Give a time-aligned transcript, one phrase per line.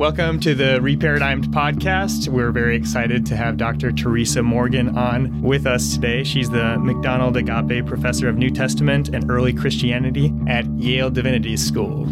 [0.00, 2.28] Welcome to the Reparadigmed podcast.
[2.28, 3.92] We're very excited to have Dr.
[3.92, 6.24] Teresa Morgan on with us today.
[6.24, 12.06] She's the McDonald Agape Professor of New Testament and Early Christianity at Yale Divinity School.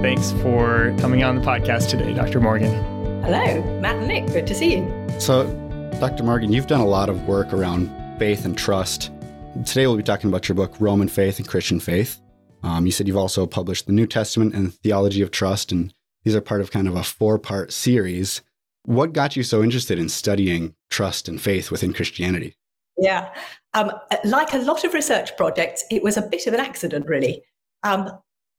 [0.00, 2.40] Thanks for coming on the podcast today, Dr.
[2.40, 2.97] Morgan.
[3.30, 4.26] Hello, Matt and Nick.
[4.28, 5.20] Good to see you.
[5.20, 5.44] So,
[6.00, 6.24] Dr.
[6.24, 9.12] Morgan, you've done a lot of work around faith and trust.
[9.66, 12.22] Today, we'll be talking about your book, Roman Faith and Christian Faith.
[12.62, 15.92] Um, you said you've also published the New Testament and Theology of Trust, and
[16.24, 18.40] these are part of kind of a four part series.
[18.84, 22.56] What got you so interested in studying trust and faith within Christianity?
[22.96, 23.28] Yeah,
[23.74, 23.92] um,
[24.24, 27.42] like a lot of research projects, it was a bit of an accident, really.
[27.82, 28.08] Um,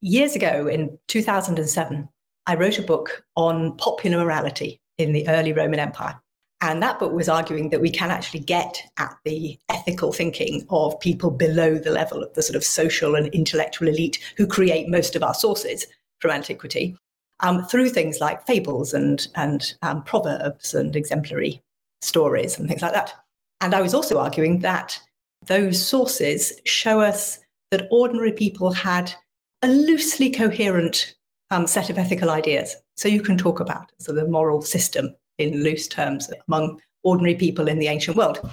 [0.01, 2.07] years ago, in 2007,
[2.49, 6.19] I wrote a book on popular morality in the early Roman Empire.
[6.61, 10.99] And that book was arguing that we can actually get at the ethical thinking of
[10.99, 15.15] people below the level of the sort of social and intellectual elite who create most
[15.15, 15.85] of our sources
[16.21, 16.97] from antiquity
[17.41, 21.61] um, through things like fables and, and um, proverbs and exemplary
[22.01, 23.13] stories and things like that.
[23.61, 24.99] And I was also arguing that
[25.45, 27.37] those sources show us
[27.69, 29.13] that ordinary people had
[29.61, 31.13] a loosely coherent
[31.51, 32.75] um, set of ethical ideas.
[32.97, 37.67] So you can talk about so the moral system in loose terms among ordinary people
[37.67, 38.47] in the ancient world.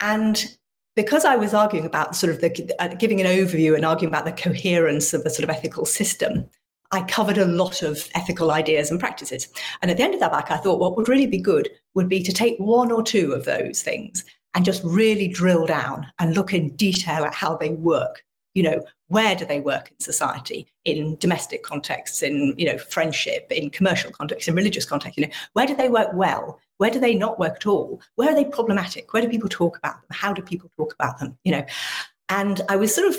[0.00, 0.56] And
[0.94, 4.24] because I was arguing about sort of the uh, giving an overview and arguing about
[4.24, 6.48] the coherence of the sort of ethical system,
[6.90, 9.48] I covered a lot of ethical ideas and practices.
[9.82, 12.08] And at the end of that book, I thought what would really be good would
[12.08, 16.34] be to take one or two of those things and just really drill down and
[16.34, 18.24] look in detail at how they work.
[18.54, 23.50] You know, where do they work in society in domestic contexts in you know friendship
[23.50, 26.60] in commercial contexts in religious contexts you know where do they work well?
[26.76, 28.00] Where do they not work at all?
[28.14, 29.12] Where are they problematic?
[29.12, 30.10] Where do people talk about them?
[30.12, 31.64] How do people talk about them you know?
[32.28, 33.16] And i was sort of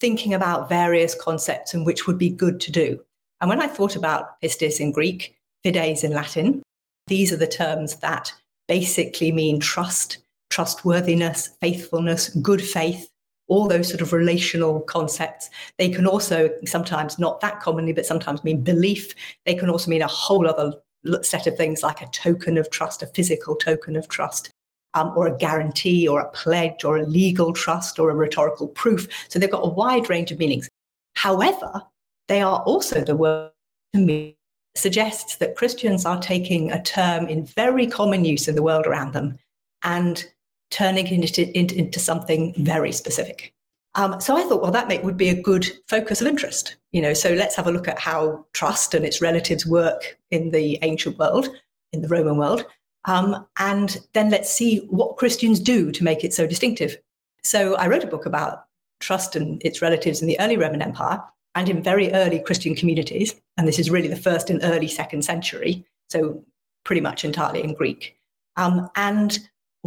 [0.00, 3.00] thinking about various concepts and which would be good to do.
[3.40, 6.62] And when i thought about pistis in greek fides in latin
[7.06, 8.32] these are the terms that
[8.68, 13.10] basically mean trust trustworthiness faithfulness good faith
[13.48, 15.50] all those sort of relational concepts.
[15.78, 19.14] They can also sometimes not that commonly, but sometimes mean belief.
[19.44, 20.74] They can also mean a whole other
[21.22, 24.50] set of things like a token of trust, a physical token of trust.
[24.94, 29.06] Um, or a guarantee, or a pledge, or a legal trust, or a rhetorical proof.
[29.28, 30.70] So they've got a wide range of meanings.
[31.16, 31.82] However,
[32.28, 33.50] they are also the word
[33.92, 34.36] to me
[34.74, 39.12] suggests that Christians are taking a term in very common use in the world around
[39.12, 39.38] them
[39.82, 40.24] and
[40.70, 43.52] turning it into, into, something very specific.
[43.94, 46.76] Um, so I thought, well, that would be a good focus of interest.
[46.92, 50.50] You know, so let's have a look at how trust and its relatives work in
[50.50, 51.48] the ancient world,
[51.92, 52.66] in the Roman world,
[53.06, 56.96] um, and then let's see what Christians do to make it so distinctive.
[57.42, 58.64] So I wrote a book about
[59.00, 61.22] trust and its relatives in the early Roman Empire
[61.54, 65.24] and in very early Christian communities, and this is really the first in early second
[65.24, 66.44] century, so
[66.84, 68.18] pretty much entirely in Greek.
[68.56, 69.38] Um, and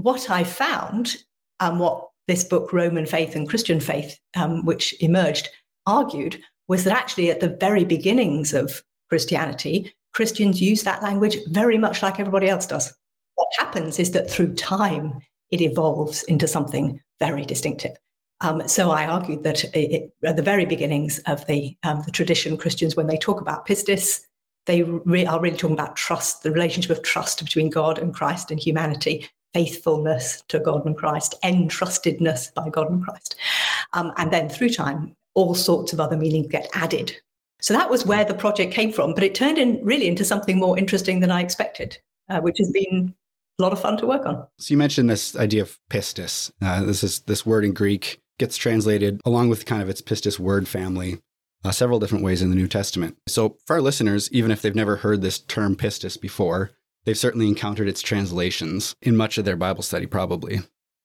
[0.03, 1.17] what I found
[1.59, 5.49] and what this book, Roman Faith and Christian Faith, um, which emerged,
[5.85, 11.77] argued was that actually at the very beginnings of Christianity, Christians use that language very
[11.77, 12.93] much like everybody else does.
[13.35, 17.97] What happens is that through time, it evolves into something very distinctive.
[18.41, 22.57] Um, so I argued that it, at the very beginnings of the, um, the tradition,
[22.57, 24.21] Christians, when they talk about pistis,
[24.65, 28.51] they re- are really talking about trust, the relationship of trust between God and Christ
[28.51, 33.35] and humanity, faithfulness to God and Christ, entrustedness by God and Christ.
[33.93, 37.15] Um, and then through time, all sorts of other meanings get added.
[37.61, 40.57] So that was where the project came from, but it turned in really into something
[40.57, 41.97] more interesting than I expected,
[42.29, 43.13] uh, which has been
[43.59, 44.47] a lot of fun to work on.
[44.59, 46.51] So you mentioned this idea of pistis.
[46.61, 50.39] Uh, this is this word in Greek gets translated along with kind of its pistis
[50.39, 51.19] word family
[51.63, 53.17] uh, several different ways in the New Testament.
[53.27, 56.71] So for our listeners, even if they've never heard this term pistis before,
[57.09, 60.59] They've certainly encountered its translations in much of their Bible study, probably.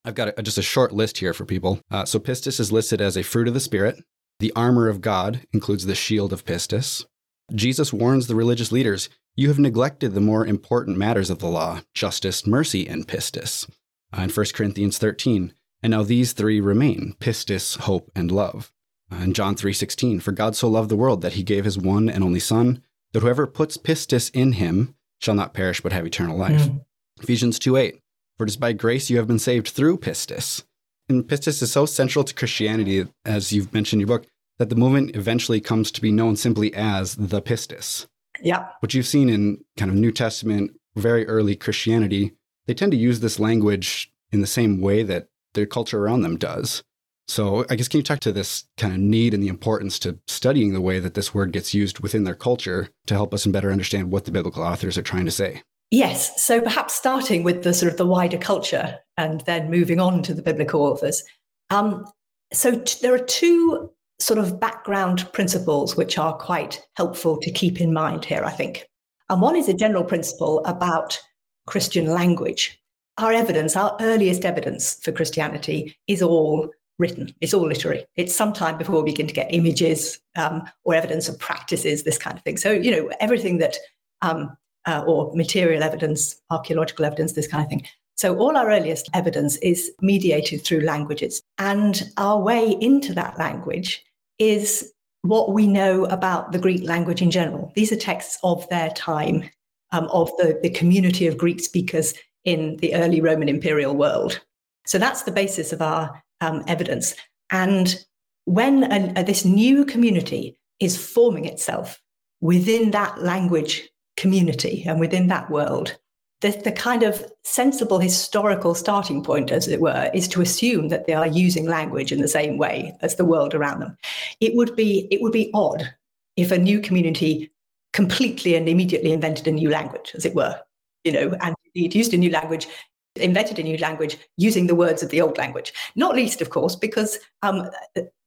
[0.04, 1.80] I've got a, just a short list here for people.
[1.90, 4.04] Uh, so, pistis is listed as a fruit of the Spirit.
[4.38, 7.06] The armor of God includes the shield of pistis.
[7.54, 11.80] Jesus warns the religious leaders you have neglected the more important matters of the law
[11.94, 13.66] justice, mercy, and pistis.
[14.12, 18.74] Uh, in 1 Corinthians 13, and now these three remain pistis, hope, and love.
[19.10, 22.10] Uh, in John 3:16, for God so loved the world that he gave his one
[22.10, 22.82] and only Son,
[23.14, 26.62] that whoever puts pistis in him shall not perish but have eternal life.
[26.62, 26.84] Mm.
[27.20, 28.00] Ephesians 2 8.
[28.36, 30.64] For it is by grace you have been saved through pistis.
[31.08, 34.26] And pistis is so central to Christianity, as you've mentioned in your book,
[34.58, 38.06] that the movement eventually comes to be known simply as the pistis.
[38.40, 38.68] Yeah.
[38.80, 42.32] What you've seen in kind of New Testament very early Christianity,
[42.66, 46.36] they tend to use this language in the same way that their culture around them
[46.36, 46.82] does.
[47.26, 50.18] So, I guess, can you talk to this kind of need and the importance to
[50.26, 53.52] studying the way that this word gets used within their culture to help us and
[53.52, 55.62] better understand what the biblical authors are trying to say?
[55.90, 56.44] Yes.
[56.44, 60.34] So, perhaps starting with the sort of the wider culture and then moving on to
[60.34, 61.22] the biblical authors.
[61.70, 62.04] Um,
[62.52, 67.80] so, t- there are two sort of background principles which are quite helpful to keep
[67.80, 68.86] in mind here, I think.
[69.30, 71.18] And one is a general principle about
[71.66, 72.80] Christian language.
[73.18, 77.34] Our evidence, our earliest evidence for Christianity, is all written.
[77.40, 78.06] It's all literary.
[78.16, 82.36] It's sometime before we begin to get images um, or evidence of practices, this kind
[82.36, 82.56] of thing.
[82.56, 83.76] So, you know, everything that,
[84.22, 84.56] um,
[84.86, 87.86] uh, or material evidence, archaeological evidence, this kind of thing.
[88.16, 91.42] So, all our earliest evidence is mediated through languages.
[91.58, 94.04] And our way into that language
[94.38, 94.92] is
[95.22, 97.72] what we know about the Greek language in general.
[97.74, 99.50] These are texts of their time,
[99.90, 102.14] um, of the, the community of Greek speakers
[102.44, 104.40] in the early Roman imperial world.
[104.86, 107.14] So, that's the basis of our um, evidence.
[107.50, 108.04] And
[108.44, 112.00] when a, a, this new community is forming itself
[112.40, 115.96] within that language community and within that world,
[116.40, 121.06] the, the kind of sensible historical starting point, as it were, is to assume that
[121.06, 123.96] they are using language in the same way as the world around them.
[124.40, 125.94] It would be it would be odd
[126.36, 127.50] if a new community
[127.92, 130.60] completely and immediately invented a new language, as it were,
[131.04, 132.66] you know, and it used a new language
[133.16, 135.72] invented a new language using the words of the old language.
[135.94, 137.70] Not least, of course, because um,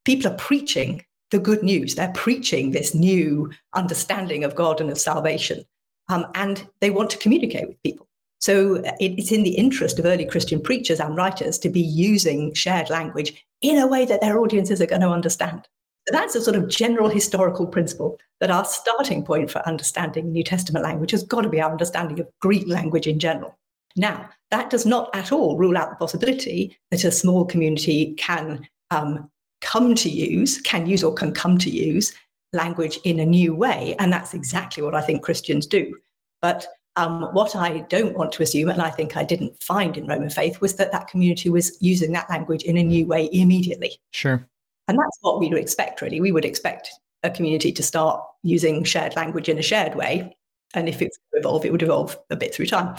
[0.05, 1.95] people are preaching the good news.
[1.95, 5.63] They're preaching this new understanding of God and of salvation.
[6.09, 8.07] Um, and they want to communicate with people.
[8.39, 12.89] So it's in the interest of early Christian preachers and writers to be using shared
[12.89, 15.67] language in a way that their audiences are going to understand.
[16.07, 20.43] So that's a sort of general historical principle that our starting point for understanding New
[20.43, 23.57] Testament language has got to be our understanding of Greek language in general.
[23.97, 28.67] Now, that does not at all rule out the possibility that a small community can
[28.91, 29.29] um,
[29.61, 32.13] come to use, can use or can come to use
[32.53, 33.95] language in a new way.
[33.99, 35.97] And that's exactly what I think Christians do.
[36.41, 36.65] But
[36.95, 40.29] um, what I don't want to assume, and I think I didn't find in Roman
[40.29, 43.99] faith, was that that community was using that language in a new way immediately.
[44.11, 44.47] Sure.
[44.87, 46.21] And that's what we would expect, really.
[46.21, 46.89] We would expect
[47.23, 50.35] a community to start using shared language in a shared way
[50.73, 52.95] and if it's evolve, it would evolve a bit through time.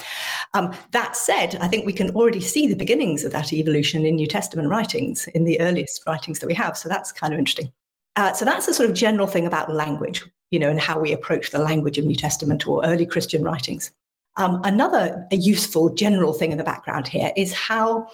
[0.55, 4.17] Um, that said, I think we can already see the beginnings of that evolution in
[4.17, 6.77] New Testament writings, in the earliest writings that we have.
[6.77, 7.73] So that's kind of interesting.
[8.17, 11.13] Uh, so that's a sort of general thing about language, you know, and how we
[11.13, 13.93] approach the language of New Testament or early Christian writings.
[14.37, 18.09] Um, another useful general thing in the background here is how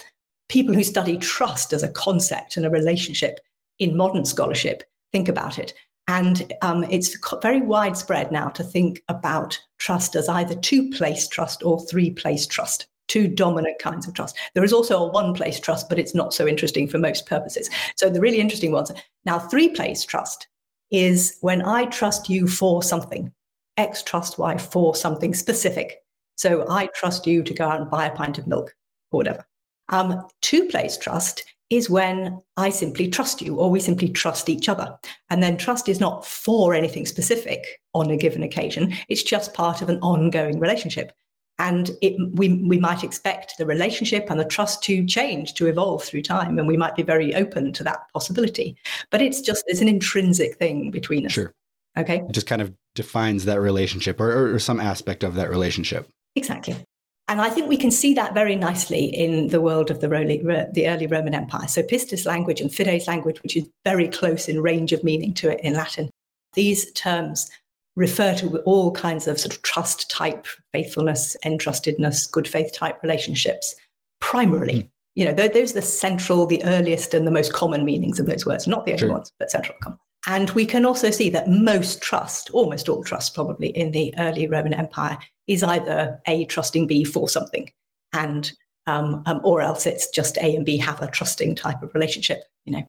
[0.49, 3.41] people who study trust as a concept and a relationship
[3.79, 5.75] in modern scholarship think about it.
[6.07, 11.63] And um, it's very widespread now to think about trust as either two place trust
[11.63, 14.37] or three place trust, two dominant kinds of trust.
[14.55, 17.71] There is also a one place trust, but it's not so interesting for most purposes.
[17.97, 18.93] So the really interesting ones
[19.25, 20.47] now, three place trust
[20.91, 23.33] is when I trust you for something,
[23.77, 26.03] X trust Y for something specific.
[26.37, 28.75] So I trust you to go out and buy a pint of milk
[29.11, 29.47] or whatever.
[29.89, 34.69] Um, two place trust is when I simply trust you or we simply trust each
[34.69, 34.97] other.
[35.31, 39.83] And then trust is not for anything specific on a given occasion, it's just part
[39.83, 41.13] of an ongoing relationship.
[41.59, 46.03] And it, we, we might expect the relationship and the trust to change, to evolve
[46.03, 46.59] through time.
[46.59, 48.77] And we might be very open to that possibility.
[49.11, 51.33] But it's just, it's an intrinsic thing between us.
[51.33, 51.55] Sure.
[51.97, 52.23] Okay.
[52.29, 56.09] It just kind of defines that relationship or, or some aspect of that relationship.
[56.35, 56.77] Exactly.
[57.27, 60.39] And I think we can see that very nicely in the world of the early,
[60.73, 61.67] the early Roman Empire.
[61.69, 65.51] So, pistis language and fides language, which is very close in range of meaning to
[65.51, 66.11] it in Latin,
[66.53, 67.51] these terms
[67.97, 73.75] refer to all kinds of sort of trust type, faithfulness, entrustedness, good faith type relationships,
[74.21, 74.75] primarily.
[74.75, 74.89] Mm.
[75.15, 78.45] You know, those are the central, the earliest, and the most common meanings of those
[78.45, 79.99] words, not the only ones, but central common.
[80.27, 84.49] And we can also see that most trust, almost all trust probably in the early
[84.49, 87.71] Roman Empire, is either A trusting B for something,
[88.13, 88.53] and
[88.87, 92.45] um, um, or else it's just A and B have a trusting type of relationship.
[92.65, 92.87] You know,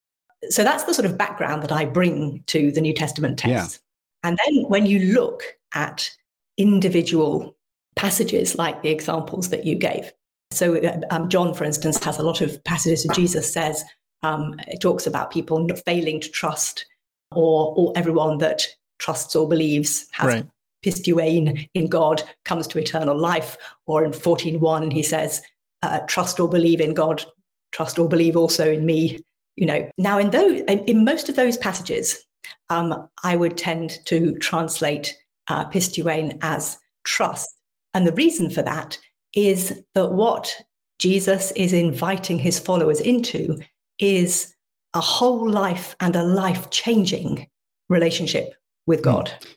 [0.50, 3.79] so that's the sort of background that I bring to the New Testament text.
[4.24, 4.29] Yeah.
[4.29, 5.43] And then when you look
[5.74, 6.09] at
[6.57, 7.55] individual
[7.95, 10.12] passages like the examples that you gave,
[10.51, 10.79] so
[11.12, 13.83] um, John, for instance, has a lot of passages where Jesus says
[14.24, 16.85] um, it talks about people failing to trust,
[17.31, 18.65] or or everyone that
[18.97, 20.45] trusts or believes has right
[20.85, 23.57] pisteuein in God comes to eternal life.
[23.85, 25.41] Or in 14.1, he says,
[25.81, 27.25] uh, trust or believe in God,
[27.71, 29.19] trust or believe also in me.
[29.55, 32.23] You know, now in those, in most of those passages,
[32.69, 37.55] um, I would tend to translate uh, pisteuein as trust
[37.95, 38.99] And the reason for that
[39.33, 40.53] is that what
[40.99, 43.57] Jesus is inviting his followers into
[43.99, 44.53] is
[44.93, 47.47] a whole life and a life changing
[47.87, 48.53] relationship
[48.85, 49.05] with hmm.
[49.05, 49.31] God.
[49.39, 49.54] Mm.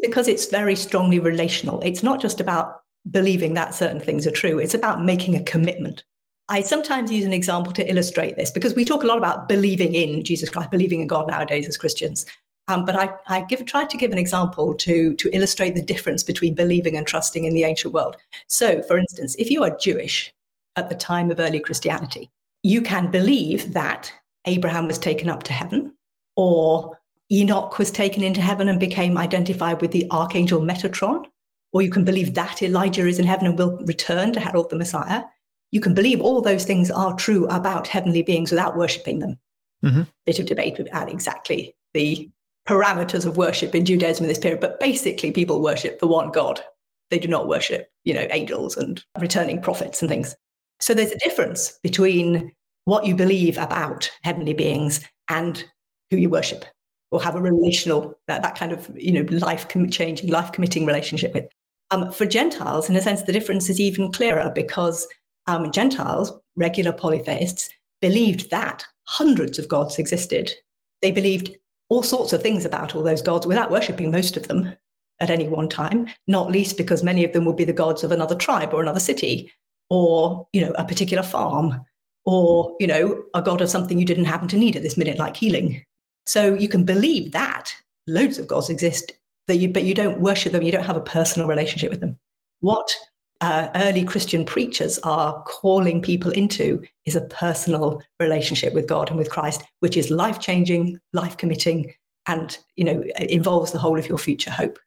[0.00, 1.80] Because it's very strongly relational.
[1.80, 6.04] It's not just about believing that certain things are true, it's about making a commitment.
[6.50, 9.94] I sometimes use an example to illustrate this because we talk a lot about believing
[9.94, 12.24] in Jesus Christ, believing in God nowadays as Christians.
[12.68, 16.22] Um, but I, I give, tried to give an example to, to illustrate the difference
[16.22, 18.16] between believing and trusting in the ancient world.
[18.46, 20.32] So, for instance, if you are Jewish
[20.76, 22.30] at the time of early Christianity,
[22.62, 24.12] you can believe that
[24.46, 25.94] Abraham was taken up to heaven,
[26.36, 26.97] or
[27.30, 31.26] Enoch was taken into heaven and became identified with the archangel Metatron,
[31.72, 34.76] or you can believe that Elijah is in heaven and will return to herald the
[34.76, 35.24] Messiah.
[35.70, 39.38] You can believe all those things are true about heavenly beings without worshipping them.
[39.84, 40.02] Mm-hmm.
[40.24, 42.30] Bit of debate about exactly the
[42.66, 46.62] parameters of worship in Judaism in this period, but basically people worship the one God.
[47.10, 50.34] They do not worship, you know, angels and returning prophets and things.
[50.80, 52.52] So there's a difference between
[52.84, 55.62] what you believe about heavenly beings and
[56.10, 56.64] who you worship
[57.10, 61.32] or have a relational, that, that kind of, you know, life changing, life committing relationship
[61.34, 61.46] with.
[61.90, 65.06] Um, for Gentiles, in a sense, the difference is even clearer because
[65.46, 70.52] um, Gentiles, regular polytheists, believed that hundreds of gods existed.
[71.00, 71.56] They believed
[71.88, 74.74] all sorts of things about all those gods without worshipping most of them
[75.20, 78.12] at any one time, not least because many of them would be the gods of
[78.12, 79.50] another tribe or another city
[79.90, 81.80] or, you know, a particular farm
[82.24, 85.18] or, you know, a god of something you didn't happen to need at this minute,
[85.18, 85.82] like healing.
[86.28, 87.72] So you can believe that
[88.06, 89.12] loads of gods exist,
[89.46, 92.18] that you, but you don't worship them, you don't have a personal relationship with them.
[92.60, 92.94] What
[93.40, 99.16] uh, early Christian preachers are calling people into is a personal relationship with God and
[99.16, 101.94] with Christ, which is life changing, life committing,
[102.26, 104.78] and you know involves the whole of your future hope.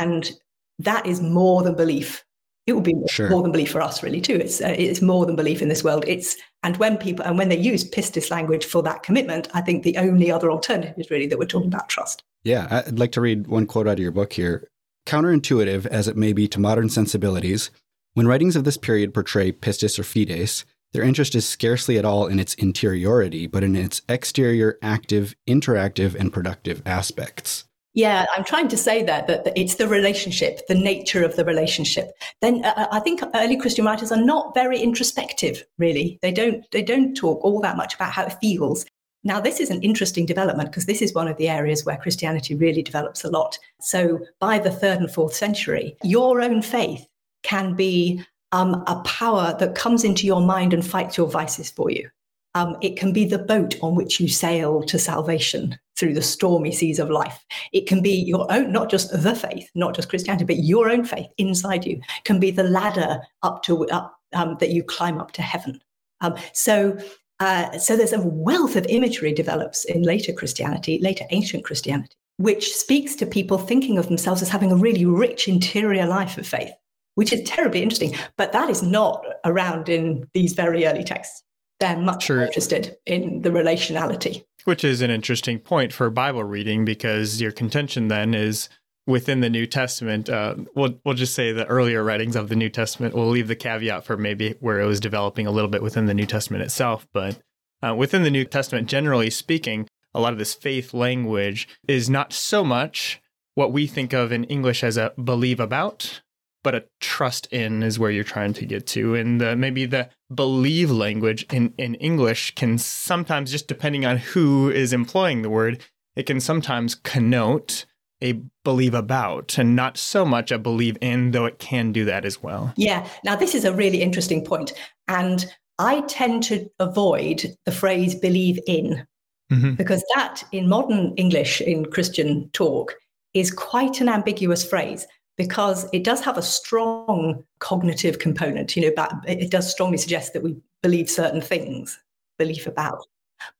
[0.00, 0.32] And
[0.80, 2.24] that is more than belief.
[2.66, 3.30] It will be sure.
[3.30, 4.34] more than belief for us, really, too.
[4.34, 6.04] It's uh, it's more than belief in this world.
[6.08, 9.82] It's and when people and when they use pistis language for that commitment, I think
[9.82, 12.24] the only other alternative is really that we're talking about trust.
[12.44, 14.68] Yeah, I'd like to read one quote out of your book here.
[15.06, 17.70] Counterintuitive as it may be to modern sensibilities,
[18.14, 22.26] when writings of this period portray pistis or fides, their interest is scarcely at all
[22.26, 27.67] in its interiority, but in its exterior, active, interactive, and productive aspects.
[27.94, 32.12] Yeah, I'm trying to say that that it's the relationship, the nature of the relationship.
[32.40, 35.64] Then uh, uh, I think early Christian writers are not very introspective.
[35.78, 38.86] Really, they don't they don't talk all that much about how it feels.
[39.24, 42.54] Now, this is an interesting development because this is one of the areas where Christianity
[42.54, 43.58] really develops a lot.
[43.80, 47.06] So, by the third and fourth century, your own faith
[47.42, 51.90] can be um, a power that comes into your mind and fights your vices for
[51.90, 52.08] you.
[52.54, 56.72] Um, it can be the boat on which you sail to salvation through the stormy
[56.72, 57.44] seas of life.
[57.72, 61.04] It can be your own, not just the faith, not just Christianity, but your own
[61.04, 65.32] faith inside you can be the ladder up to up um, that you climb up
[65.32, 65.80] to heaven.
[66.20, 66.98] Um, so,
[67.40, 72.74] uh, so there's a wealth of imagery develops in later Christianity, later ancient Christianity, which
[72.74, 76.72] speaks to people thinking of themselves as having a really rich interior life of faith
[77.18, 78.14] which is terribly interesting.
[78.36, 81.42] But that is not around in these very early texts.
[81.80, 82.36] They're much sure.
[82.36, 84.44] more interested in the relationality.
[84.64, 88.68] Which is an interesting point for Bible reading because your contention then is
[89.06, 90.28] within the New Testament.
[90.28, 93.14] Uh, we'll we'll just say the earlier writings of the New Testament.
[93.14, 96.14] We'll leave the caveat for maybe where it was developing a little bit within the
[96.14, 97.40] New Testament itself, but
[97.82, 102.32] uh, within the New Testament, generally speaking, a lot of this faith language is not
[102.32, 103.20] so much
[103.54, 106.22] what we think of in English as a believe about,
[106.64, 109.14] but a trust in is where you're trying to get to.
[109.14, 114.70] And the, maybe the believe language in, in English can sometimes, just depending on who
[114.70, 115.84] is employing the word,
[116.16, 117.86] it can sometimes connote
[118.20, 122.24] a believe about and not so much a believe in, though it can do that
[122.24, 122.72] as well.
[122.76, 123.08] Yeah.
[123.24, 124.72] Now, this is a really interesting point.
[125.06, 125.46] And
[125.78, 129.06] I tend to avoid the phrase believe in
[129.52, 129.74] mm-hmm.
[129.74, 132.94] because that in modern English, in Christian talk,
[133.34, 135.06] is quite an ambiguous phrase
[135.38, 138.76] because it does have a strong cognitive component.
[138.76, 141.98] You know, it does strongly suggest that we believe certain things,
[142.38, 143.06] belief about.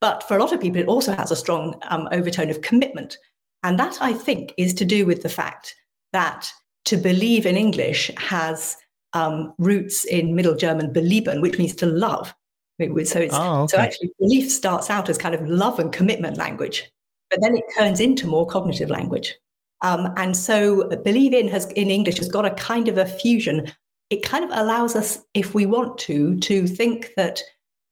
[0.01, 3.17] But for a lot of people, it also has a strong um, overtone of commitment.
[3.63, 5.77] And that, I think, is to do with the fact
[6.13, 6.51] that
[6.87, 8.77] to believe in English has
[9.13, 12.35] um, roots in Middle German belieben, which means to love.
[12.81, 13.77] So, it's, oh, okay.
[13.77, 16.89] so actually, belief starts out as kind of love and commitment language,
[17.29, 19.35] but then it turns into more cognitive language.
[19.83, 23.73] Um, and so believe in has in English has got a kind of a fusion.
[24.11, 27.43] It kind of allows us, if we want to, to think that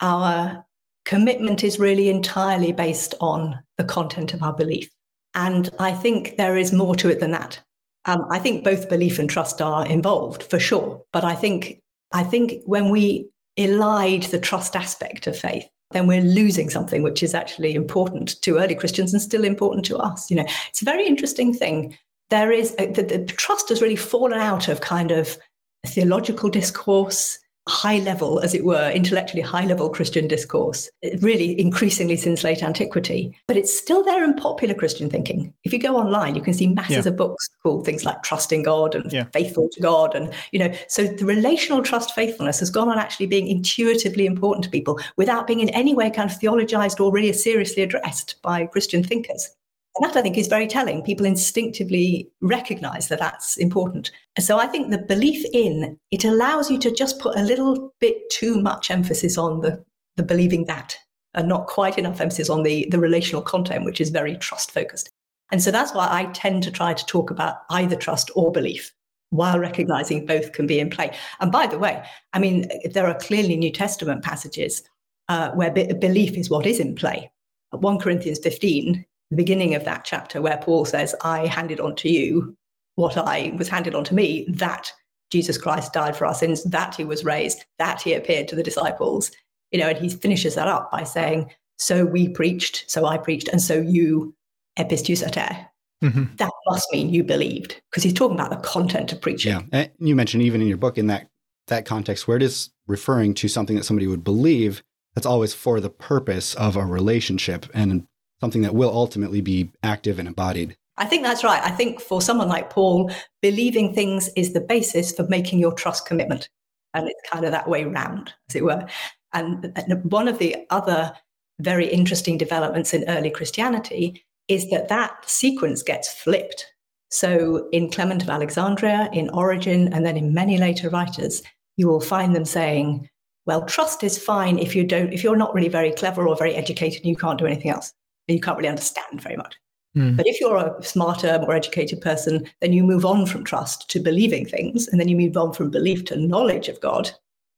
[0.00, 0.64] our
[1.04, 4.90] commitment is really entirely based on the content of our belief.
[5.34, 7.60] And I think there is more to it than that.
[8.06, 11.02] Um, I think both belief and trust are involved for sure.
[11.12, 11.80] But I think
[12.12, 13.28] I think when we
[13.58, 18.58] elide the trust aspect of faith, then we're losing something which is actually important to
[18.58, 20.30] early Christians and still important to us.
[20.30, 21.96] You know, it's a very interesting thing.
[22.30, 25.38] There is a, the, the trust has really fallen out of kind of
[25.86, 32.44] theological discourse high level, as it were, intellectually high level Christian discourse, really increasingly since
[32.44, 33.36] late antiquity.
[33.48, 35.52] But it's still there in popular Christian thinking.
[35.64, 37.10] If you go online, you can see masses yeah.
[37.10, 39.24] of books called things like Trusting God and yeah.
[39.32, 40.14] Faithful to God.
[40.14, 44.64] And, you know, so the relational trust faithfulness has gone on actually being intuitively important
[44.64, 48.66] to people without being in any way kind of theologized or really seriously addressed by
[48.66, 49.50] Christian thinkers.
[49.96, 51.02] And that I think is very telling.
[51.02, 54.10] People instinctively recognize that that's important.
[54.38, 58.16] So I think the belief in it allows you to just put a little bit
[58.30, 59.82] too much emphasis on the,
[60.16, 60.96] the believing that
[61.32, 65.10] and not quite enough emphasis on the, the relational content, which is very trust focused.
[65.50, 68.92] And so that's why I tend to try to talk about either trust or belief
[69.30, 71.14] while recognizing both can be in play.
[71.40, 74.82] And by the way, I mean, there are clearly New Testament passages
[75.28, 77.30] uh, where be- belief is what is in play.
[77.70, 82.08] 1 Corinthians 15 the beginning of that chapter where Paul says, I handed on to
[82.08, 82.56] you
[82.94, 84.92] what I was handed on to me, that
[85.30, 88.62] Jesus Christ died for our sins, that he was raised, that he appeared to the
[88.62, 89.30] disciples.
[89.70, 93.48] You know, and he finishes that up by saying, So we preached, so I preached,
[93.48, 94.34] and so you
[94.78, 95.66] episteusate.
[96.04, 96.24] Mm-hmm.
[96.36, 99.52] That must mean you believed, because he's talking about the content of preaching.
[99.52, 99.62] Yeah.
[99.72, 101.28] And you mentioned even in your book in that
[101.68, 104.82] that context where it is referring to something that somebody would believe,
[105.14, 107.66] that's always for the purpose of a relationship.
[107.74, 108.06] And
[108.40, 110.76] something that will ultimately be active and embodied.
[110.98, 111.62] I think that's right.
[111.62, 113.10] I think for someone like Paul,
[113.42, 116.48] believing things is the basis for making your trust commitment.
[116.94, 118.86] And it's kind of that way round, as it were.
[119.34, 121.12] And one of the other
[121.60, 126.64] very interesting developments in early Christianity is that that sequence gets flipped.
[127.10, 131.42] So in Clement of Alexandria, in Origen, and then in many later writers,
[131.76, 133.08] you will find them saying,
[133.44, 136.54] well, trust is fine if you don't, if you're not really very clever or very
[136.54, 137.92] educated you can't do anything else
[138.28, 139.56] you can't really understand very much.
[139.96, 140.16] Mm.
[140.16, 144.00] But if you're a smarter, more educated person, then you move on from trust to
[144.00, 147.10] believing things, and then you move on from belief to knowledge of God.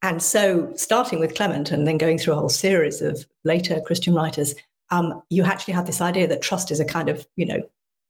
[0.02, 4.14] And so, starting with Clement and then going through a whole series of later Christian
[4.14, 4.54] writers,
[4.90, 7.60] um, you actually have this idea that trust is a kind of, you know,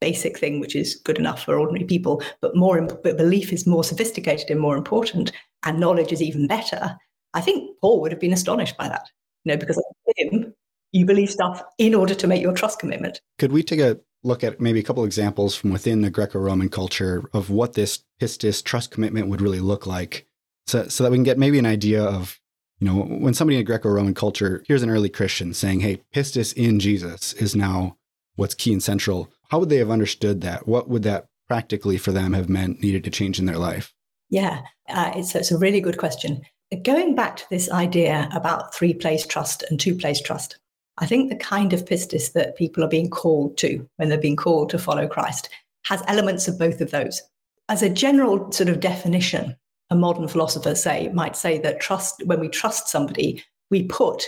[0.01, 3.83] basic thing which is good enough for ordinary people, but more, but belief is more
[3.83, 5.33] sophisticated and more important,
[5.65, 6.97] and knowledge is even better.
[7.35, 9.07] I think Paul would have been astonished by that,
[9.45, 9.83] you know, because
[10.17, 10.48] him,
[10.93, 13.21] you believe stuff in order to make your trust commitment.
[13.39, 17.29] Could we take a look at maybe a couple examples from within the Greco-Roman culture
[17.33, 20.27] of what this pistis trust commitment would really look like,
[20.67, 22.41] so so that we can get maybe an idea of
[22.81, 26.81] you know when somebody in Greco-Roman culture here's an early Christian saying, "Hey, pistis in
[26.81, 27.97] Jesus is now
[28.37, 30.69] what's key and central." How would they have understood that?
[30.69, 33.95] What would that practically for them have meant needed to change in their life?
[34.31, 36.43] Yeah, uh, it's, it's a really good question.
[36.83, 40.59] Going back to this idea about three place trust and two place trust,
[41.01, 44.37] I think the kind of pistis that people are being called to when they're being
[44.37, 45.49] called to follow Christ
[45.85, 47.23] has elements of both of those.
[47.69, 49.57] As a general sort of definition,
[49.91, 54.25] a modern philosopher say might say that trust when we trust somebody, we put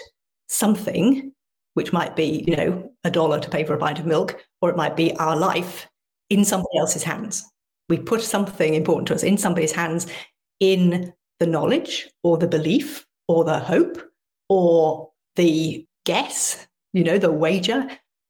[0.49, 1.33] something,
[1.75, 4.71] which might be, you know, a dollar to pay for a pint of milk, or
[4.71, 5.89] it might be our life
[6.29, 7.45] in somebody else's hands.
[7.89, 10.07] We put something important to us in somebody's hands
[10.61, 14.01] in the knowledge or the belief or the hope
[14.49, 17.89] or the guess, you know, the wager,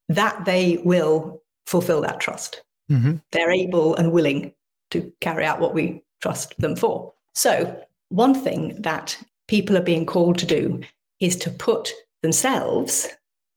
[0.09, 2.63] that they will fulfill that trust.
[2.91, 3.17] Mm-hmm.
[3.33, 4.53] They're able and willing
[4.91, 7.13] to carry out what we trust them for.
[7.35, 10.81] So, one thing that people are being called to do
[11.21, 13.09] is to put themselves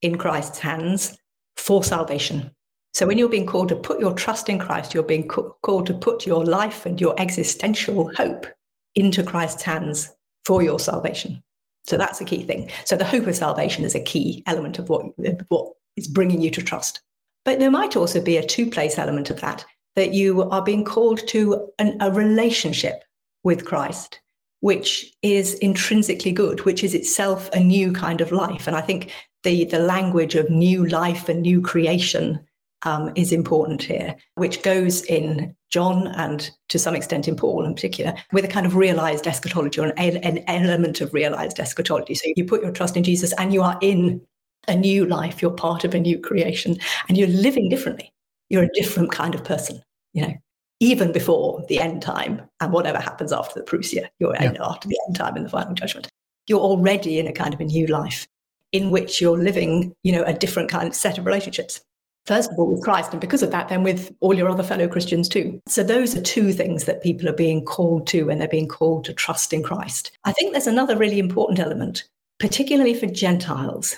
[0.01, 1.17] in Christ's hands
[1.57, 2.51] for salvation.
[2.93, 5.93] So, when you're being called to put your trust in Christ, you're being called to
[5.95, 8.45] put your life and your existential hope
[8.93, 11.41] into Christ's hands for your salvation.
[11.85, 12.71] So that's a key thing.
[12.85, 15.05] So the hope of salvation is a key element of what,
[15.49, 17.01] what is bringing you to trust.
[17.45, 19.65] But there might also be a two place element of that,
[19.95, 23.03] that you are being called to an, a relationship
[23.43, 24.21] with Christ,
[24.61, 28.65] which is intrinsically good, which is itself a new kind of life.
[28.65, 29.11] And I think
[29.43, 32.39] the, the language of new life and new creation
[32.83, 37.73] um, is important here, which goes in John and to some extent in Paul in
[37.73, 42.15] particular, with a kind of realized eschatology or an, an element of realized eschatology.
[42.15, 44.21] So you put your trust in Jesus and you are in
[44.67, 48.11] a new life, you're part of a new creation, and you're living differently.
[48.49, 49.81] You're a different kind of person,
[50.13, 50.33] you know,
[50.79, 54.53] even before the end time and whatever happens after the Parousia, you're yeah.
[54.61, 56.07] after the end time and the final judgment.
[56.47, 58.27] You're already in a kind of a new life
[58.73, 61.81] in which you're living, you know, a different kind of set of relationships
[62.25, 64.87] First of all, with Christ, and because of that, then with all your other fellow
[64.87, 65.59] Christians too.
[65.67, 69.03] So, those are two things that people are being called to when they're being called
[69.05, 70.17] to trust in Christ.
[70.23, 72.05] I think there's another really important element,
[72.39, 73.95] particularly for Gentiles.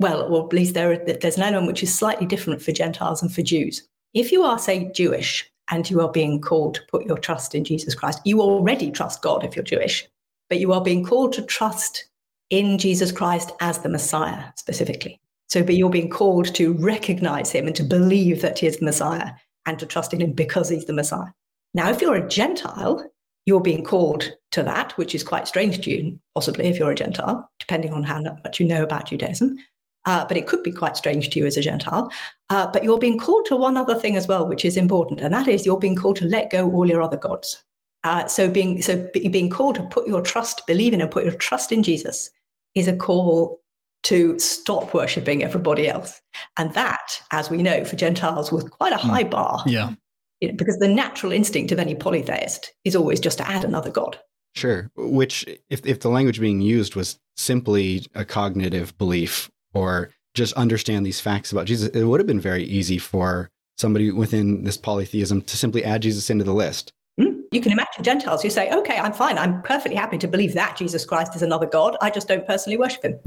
[0.00, 3.32] Well, or at least there, there's an element which is slightly different for Gentiles and
[3.32, 3.86] for Jews.
[4.14, 7.64] If you are, say, Jewish and you are being called to put your trust in
[7.64, 10.06] Jesus Christ, you already trust God if you're Jewish,
[10.48, 12.06] but you are being called to trust
[12.50, 15.20] in Jesus Christ as the Messiah specifically.
[15.48, 18.84] So, but you're being called to recognize him and to believe that he is the
[18.84, 19.32] Messiah
[19.66, 21.32] and to trust in him because he's the Messiah.
[21.74, 23.10] Now, if you're a Gentile,
[23.46, 26.94] you're being called to that, which is quite strange to you, possibly if you're a
[26.94, 29.56] Gentile, depending on how much you know about Judaism.
[30.04, 32.10] Uh, but it could be quite strange to you as a Gentile.
[32.50, 35.32] Uh, but you're being called to one other thing as well, which is important, and
[35.34, 37.62] that is you're being called to let go all your other gods.
[38.04, 41.34] Uh, so being so being called to put your trust, believe in, and put your
[41.34, 42.30] trust in Jesus
[42.74, 43.60] is a call
[44.04, 46.20] to stop worshipping everybody else.
[46.56, 49.08] And that, as we know, for Gentiles was quite a hmm.
[49.08, 49.62] high bar.
[49.66, 49.94] Yeah.
[50.40, 54.18] because the natural instinct of any polytheist is always just to add another god.
[54.54, 54.90] Sure.
[54.96, 61.04] Which, if, if the language being used was simply a cognitive belief or just understand
[61.04, 65.42] these facts about Jesus, it would have been very easy for somebody within this polytheism
[65.42, 66.92] to simply add Jesus into the list.
[67.20, 67.40] Hmm.
[67.52, 69.38] You can imagine Gentiles who say, okay, I'm fine.
[69.38, 71.96] I'm perfectly happy to believe that Jesus Christ is another God.
[72.00, 73.18] I just don't personally worship him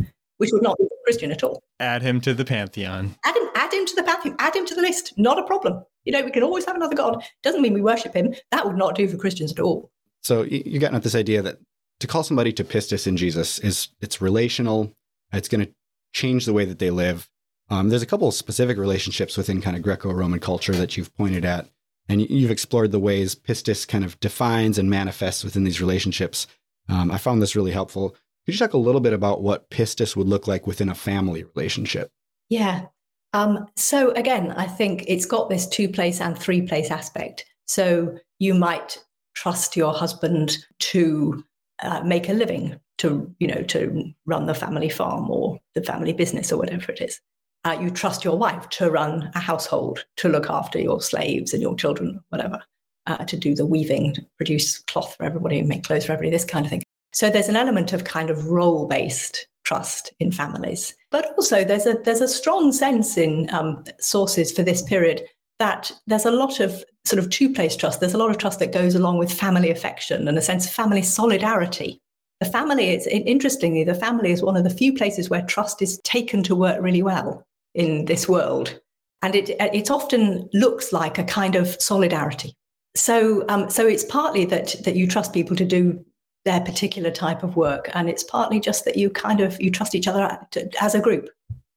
[0.42, 1.62] which would not be Christian at all.
[1.80, 3.16] Add him to the pantheon.
[3.24, 4.36] Add him, add him to the pantheon.
[4.40, 5.14] Add him to the list.
[5.16, 5.84] Not a problem.
[6.04, 7.24] You know, we can always have another god.
[7.44, 8.34] Doesn't mean we worship him.
[8.50, 9.92] That would not do for Christians at all.
[10.24, 11.60] So you got at this idea that
[12.00, 14.92] to call somebody to pistis in Jesus is it's relational.
[15.32, 15.72] It's going to
[16.14, 17.30] change the way that they live.
[17.70, 21.46] Um, there's a couple of specific relationships within kind of Greco-Roman culture that you've pointed
[21.46, 21.70] at,
[22.10, 26.48] and you've explored the ways pistis kind of defines and manifests within these relationships.
[26.90, 28.16] Um, I found this really helpful.
[28.46, 31.44] Could you talk a little bit about what pistis would look like within a family
[31.56, 32.12] relationship?
[32.50, 32.86] Yeah.
[33.34, 37.46] Um, so again, I think it's got this two place and three place aspect.
[37.68, 38.98] So you might
[39.36, 41.44] trust your husband to
[41.82, 46.14] uh, make a living, to you know, to run the family farm or the family
[46.14, 47.22] business or whatever it is.
[47.64, 51.62] Uh, you trust your wife to run a household, to look after your slaves and
[51.62, 52.60] your children, whatever,
[53.06, 56.44] uh, to do the weaving, to produce cloth for everybody, make clothes for everybody, this
[56.44, 56.82] kind of thing.
[57.14, 60.96] So there's an element of kind of role based trust in families.
[61.12, 65.24] But also there's a there's a strong sense in um, sources for this period
[65.60, 68.00] that there's a lot of sort of two place trust.
[68.00, 70.72] There's a lot of trust that goes along with family affection and a sense of
[70.72, 72.02] family solidarity.
[72.40, 76.00] The family is interestingly, the family is one of the few places where trust is
[76.04, 77.46] taken to work really well
[77.76, 78.80] in this world.
[79.22, 82.56] And it it often looks like a kind of solidarity.
[82.96, 86.04] So um, so it's partly that that you trust people to do
[86.46, 89.96] their particular type of work and it's partly just that you kind of you trust
[89.96, 90.40] each other
[90.80, 91.30] as a group.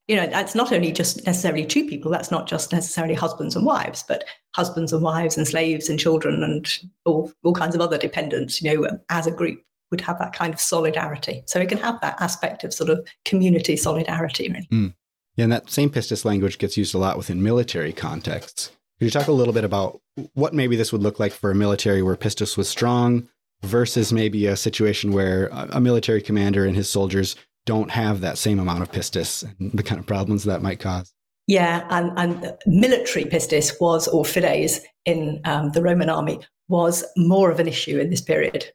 [0.08, 3.64] You know that's not only just necessarily two people that's not just necessarily husbands and
[3.64, 4.24] wives but
[4.54, 8.74] husbands and wives and slaves and children and all, all kinds of other dependents you
[8.74, 11.42] know as a group would have that kind of solidarity.
[11.46, 14.68] So it can have that aspect of sort of community solidarity really.
[14.72, 14.94] Mm.
[15.36, 18.72] yeah and that same pistis language gets used a lot within military contexts.
[18.98, 20.00] Could you talk a little bit about
[20.34, 23.28] what maybe this would look like for a military where pistis was strong
[23.64, 28.58] versus maybe a situation where a military commander and his soldiers don't have that same
[28.58, 31.12] amount of pistis and the kind of problems that might cause.
[31.46, 37.50] Yeah, and, and military pistis was, or fides in um, the Roman army, was more
[37.50, 38.66] of an issue in this period.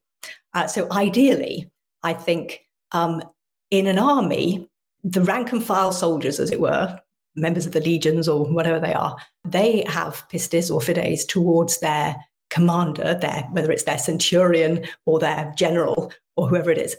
[0.54, 1.69] Uh, so ideally,
[2.04, 3.21] I think um,
[3.71, 4.67] in an army,
[5.04, 6.99] the rank and file soldiers, as it were,
[7.36, 12.15] members of the legions or whatever they are, they have pistis or fides towards their
[12.50, 16.96] commander, their, whether it's their centurion or their general or whoever it is.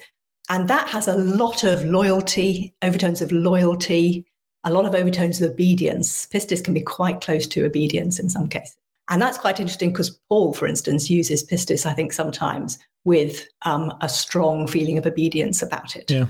[0.48, 4.26] And that has a lot of loyalty, overtones of loyalty,
[4.64, 6.26] a lot of overtones of obedience.
[6.26, 8.76] Pistis can be quite close to obedience in some cases.
[9.08, 13.92] And that's quite interesting because Paul, for instance, uses pistis, I think, sometimes with um,
[14.00, 16.10] a strong feeling of obedience about it.
[16.10, 16.26] Yeah.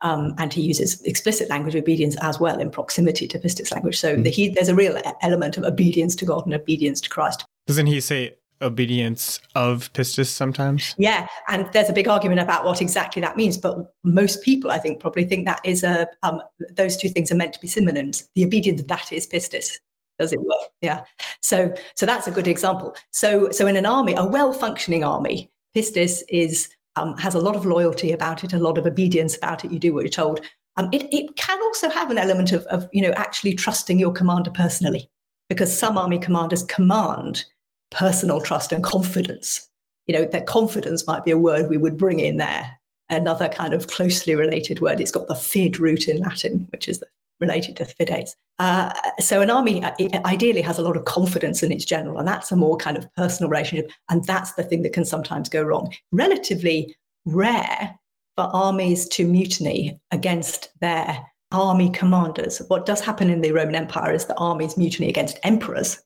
[0.00, 3.98] Um, and he uses explicit language of obedience as well in proximity to pistis language.
[3.98, 4.24] So mm.
[4.24, 7.44] the, he, there's a real element of obedience to God and obedience to Christ.
[7.66, 10.94] Doesn't he say obedience of pistis sometimes?
[10.98, 14.78] Yeah, and there's a big argument about what exactly that means, but most people, I
[14.78, 16.40] think, probably think that is a um,
[16.76, 18.28] those two things are meant to be synonyms.
[18.34, 19.78] The obedience that is pistis,
[20.18, 20.70] does it work?
[20.80, 21.04] Yeah.
[21.42, 22.94] So so that's a good example.
[23.10, 27.66] So so in an army, a well-functioning army, pistis is um, has a lot of
[27.66, 29.72] loyalty about it, a lot of obedience about it.
[29.72, 30.40] You do what you're told.
[30.76, 34.12] Um, it, it can also have an element of, of you know actually trusting your
[34.12, 35.10] commander personally,
[35.48, 37.44] because some army commanders command
[37.90, 39.68] personal trust and confidence.
[40.06, 42.78] You know, that confidence might be a word we would bring in there.
[43.10, 45.00] Another kind of closely related word.
[45.00, 47.02] It's got the fid root in Latin, which is
[47.40, 48.36] related to fides.
[48.58, 49.92] Uh, so an army uh,
[50.24, 53.12] ideally has a lot of confidence in its general, and that's a more kind of
[53.14, 53.90] personal relationship.
[54.08, 55.92] And that's the thing that can sometimes go wrong.
[56.12, 57.98] Relatively rare
[58.36, 62.60] for armies to mutiny against their army commanders.
[62.68, 66.00] What does happen in the Roman Empire is that armies mutiny against emperors.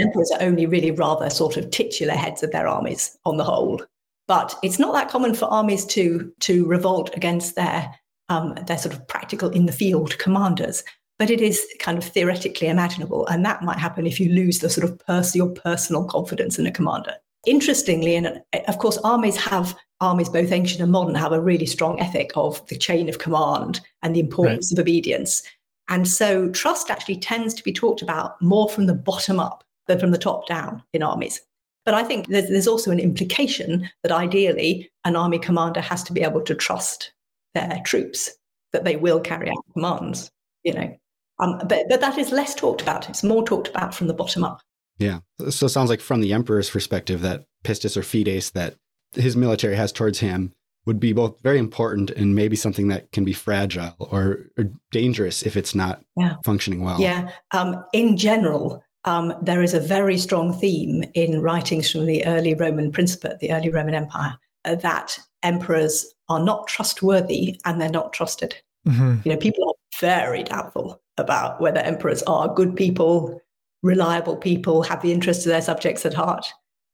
[0.00, 3.82] Emperors are only really rather sort of titular heads of their armies on the whole.
[4.26, 7.94] But it's not that common for armies to, to revolt against their,
[8.28, 10.82] um, their sort of practical in the field commanders.
[11.18, 13.26] But it is kind of theoretically imaginable.
[13.26, 16.66] And that might happen if you lose the sort of pers- your personal confidence in
[16.66, 17.14] a commander.
[17.46, 22.00] Interestingly, and of course, armies have armies, both ancient and modern, have a really strong
[22.00, 24.78] ethic of the chain of command and the importance right.
[24.78, 25.42] of obedience.
[25.88, 29.98] And so trust actually tends to be talked about more from the bottom up than
[29.98, 31.40] from the top down in armies.
[31.84, 36.12] But I think there's, there's also an implication that ideally an army commander has to
[36.12, 37.12] be able to trust
[37.54, 38.30] their troops
[38.72, 40.30] that they will carry out commands.
[40.62, 40.96] You know,
[41.38, 43.08] um, but but that is less talked about.
[43.08, 44.60] It's more talked about from the bottom up.
[44.98, 45.20] Yeah.
[45.50, 48.76] So it sounds like from the emperor's perspective that pistis or fides that
[49.12, 50.52] his military has towards him
[50.86, 55.42] would be both very important and maybe something that can be fragile or, or dangerous
[55.42, 56.36] if it's not yeah.
[56.44, 57.00] functioning well.
[57.00, 57.30] Yeah.
[57.52, 62.54] Um, in general, um, there is a very strong theme in writings from the early
[62.54, 68.12] Roman Principate, the early Roman Empire, uh, that emperors are not trustworthy and they're not
[68.12, 68.56] trusted.
[68.88, 69.16] Mm-hmm.
[69.24, 73.40] You know, people are very doubtful about whether emperors are good people,
[73.82, 76.46] reliable people, have the interests of their subjects at heart.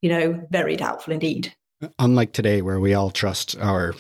[0.03, 1.55] You know, very doubtful indeed.
[1.99, 3.94] Unlike today, where we all trust our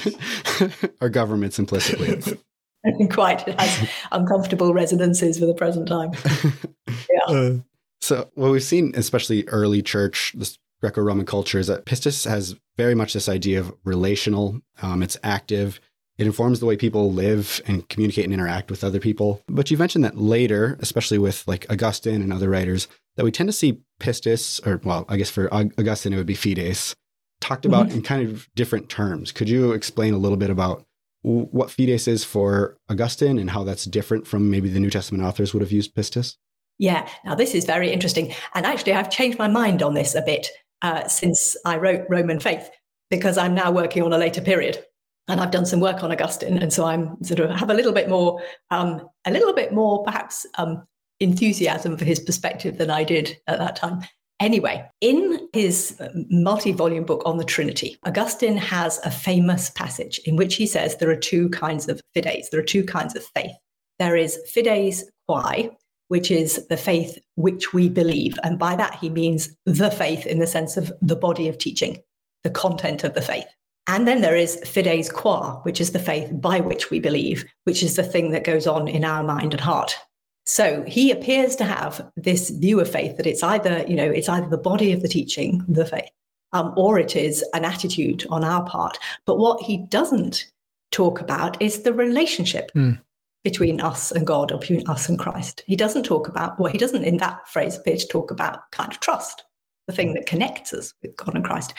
[1.00, 2.20] our governments implicitly.
[3.10, 6.12] Quite, it has uncomfortable resonances for the present time.
[7.10, 7.34] Yeah.
[7.34, 7.52] Uh,
[8.02, 12.94] so, what we've seen, especially early church, this Greco-Roman culture, is that pistis has very
[12.94, 14.60] much this idea of relational.
[14.82, 15.80] Um, it's active.
[16.18, 19.42] It informs the way people live and communicate and interact with other people.
[19.48, 23.48] But you mentioned that later, especially with like Augustine and other writers, that we tend
[23.48, 26.94] to see pistis, or well, I guess for Augustine it would be fides,
[27.40, 27.98] talked about mm-hmm.
[27.98, 29.32] in kind of different terms.
[29.32, 30.84] Could you explain a little bit about
[31.24, 35.54] what fides is for Augustine and how that's different from maybe the New Testament authors
[35.54, 36.36] would have used pistis?
[36.78, 38.34] Yeah, now this is very interesting.
[38.54, 40.48] And actually, I've changed my mind on this a bit
[40.82, 42.68] uh, since I wrote Roman Faith,
[43.10, 44.84] because I'm now working on a later period
[45.28, 47.92] and I've done some work on Augustine, and so I'm sort of have a little
[47.92, 50.86] bit more, um, a little bit more perhaps um,
[51.20, 54.02] enthusiasm for his perspective than I did at that time.
[54.44, 60.36] Anyway, in his um, multi-volume book on the Trinity, Augustine has a famous passage in
[60.36, 62.50] which he says there are two kinds of fides.
[62.50, 63.52] There are two kinds of faith.
[63.98, 65.70] There is fides quae,
[66.08, 70.40] which is the faith which we believe, and by that he means the faith in
[70.40, 72.02] the sense of the body of teaching,
[72.42, 73.46] the content of the faith.
[73.86, 77.82] And then there is fides qua, which is the faith by which we believe, which
[77.82, 79.96] is the thing that goes on in our mind and heart.
[80.46, 84.28] So he appears to have this view of faith that it's either, you know, it's
[84.28, 86.10] either the body of the teaching, the faith,
[86.52, 88.98] um, or it is an attitude on our part.
[89.24, 90.46] But what he doesn't
[90.90, 93.00] talk about is the relationship mm.
[93.42, 95.62] between us and God or between us and Christ.
[95.66, 98.92] He doesn't talk about, well, he doesn't in that phrase appear to talk about kind
[98.92, 99.44] of trust
[99.86, 101.74] the thing that connects us with God and Christ,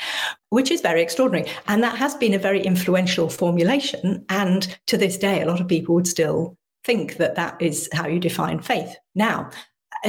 [0.49, 1.49] which is very extraordinary.
[1.67, 4.23] And that has been a very influential formulation.
[4.29, 8.07] And to this day, a lot of people would still think that that is how
[8.07, 8.95] you define faith.
[9.15, 9.49] Now,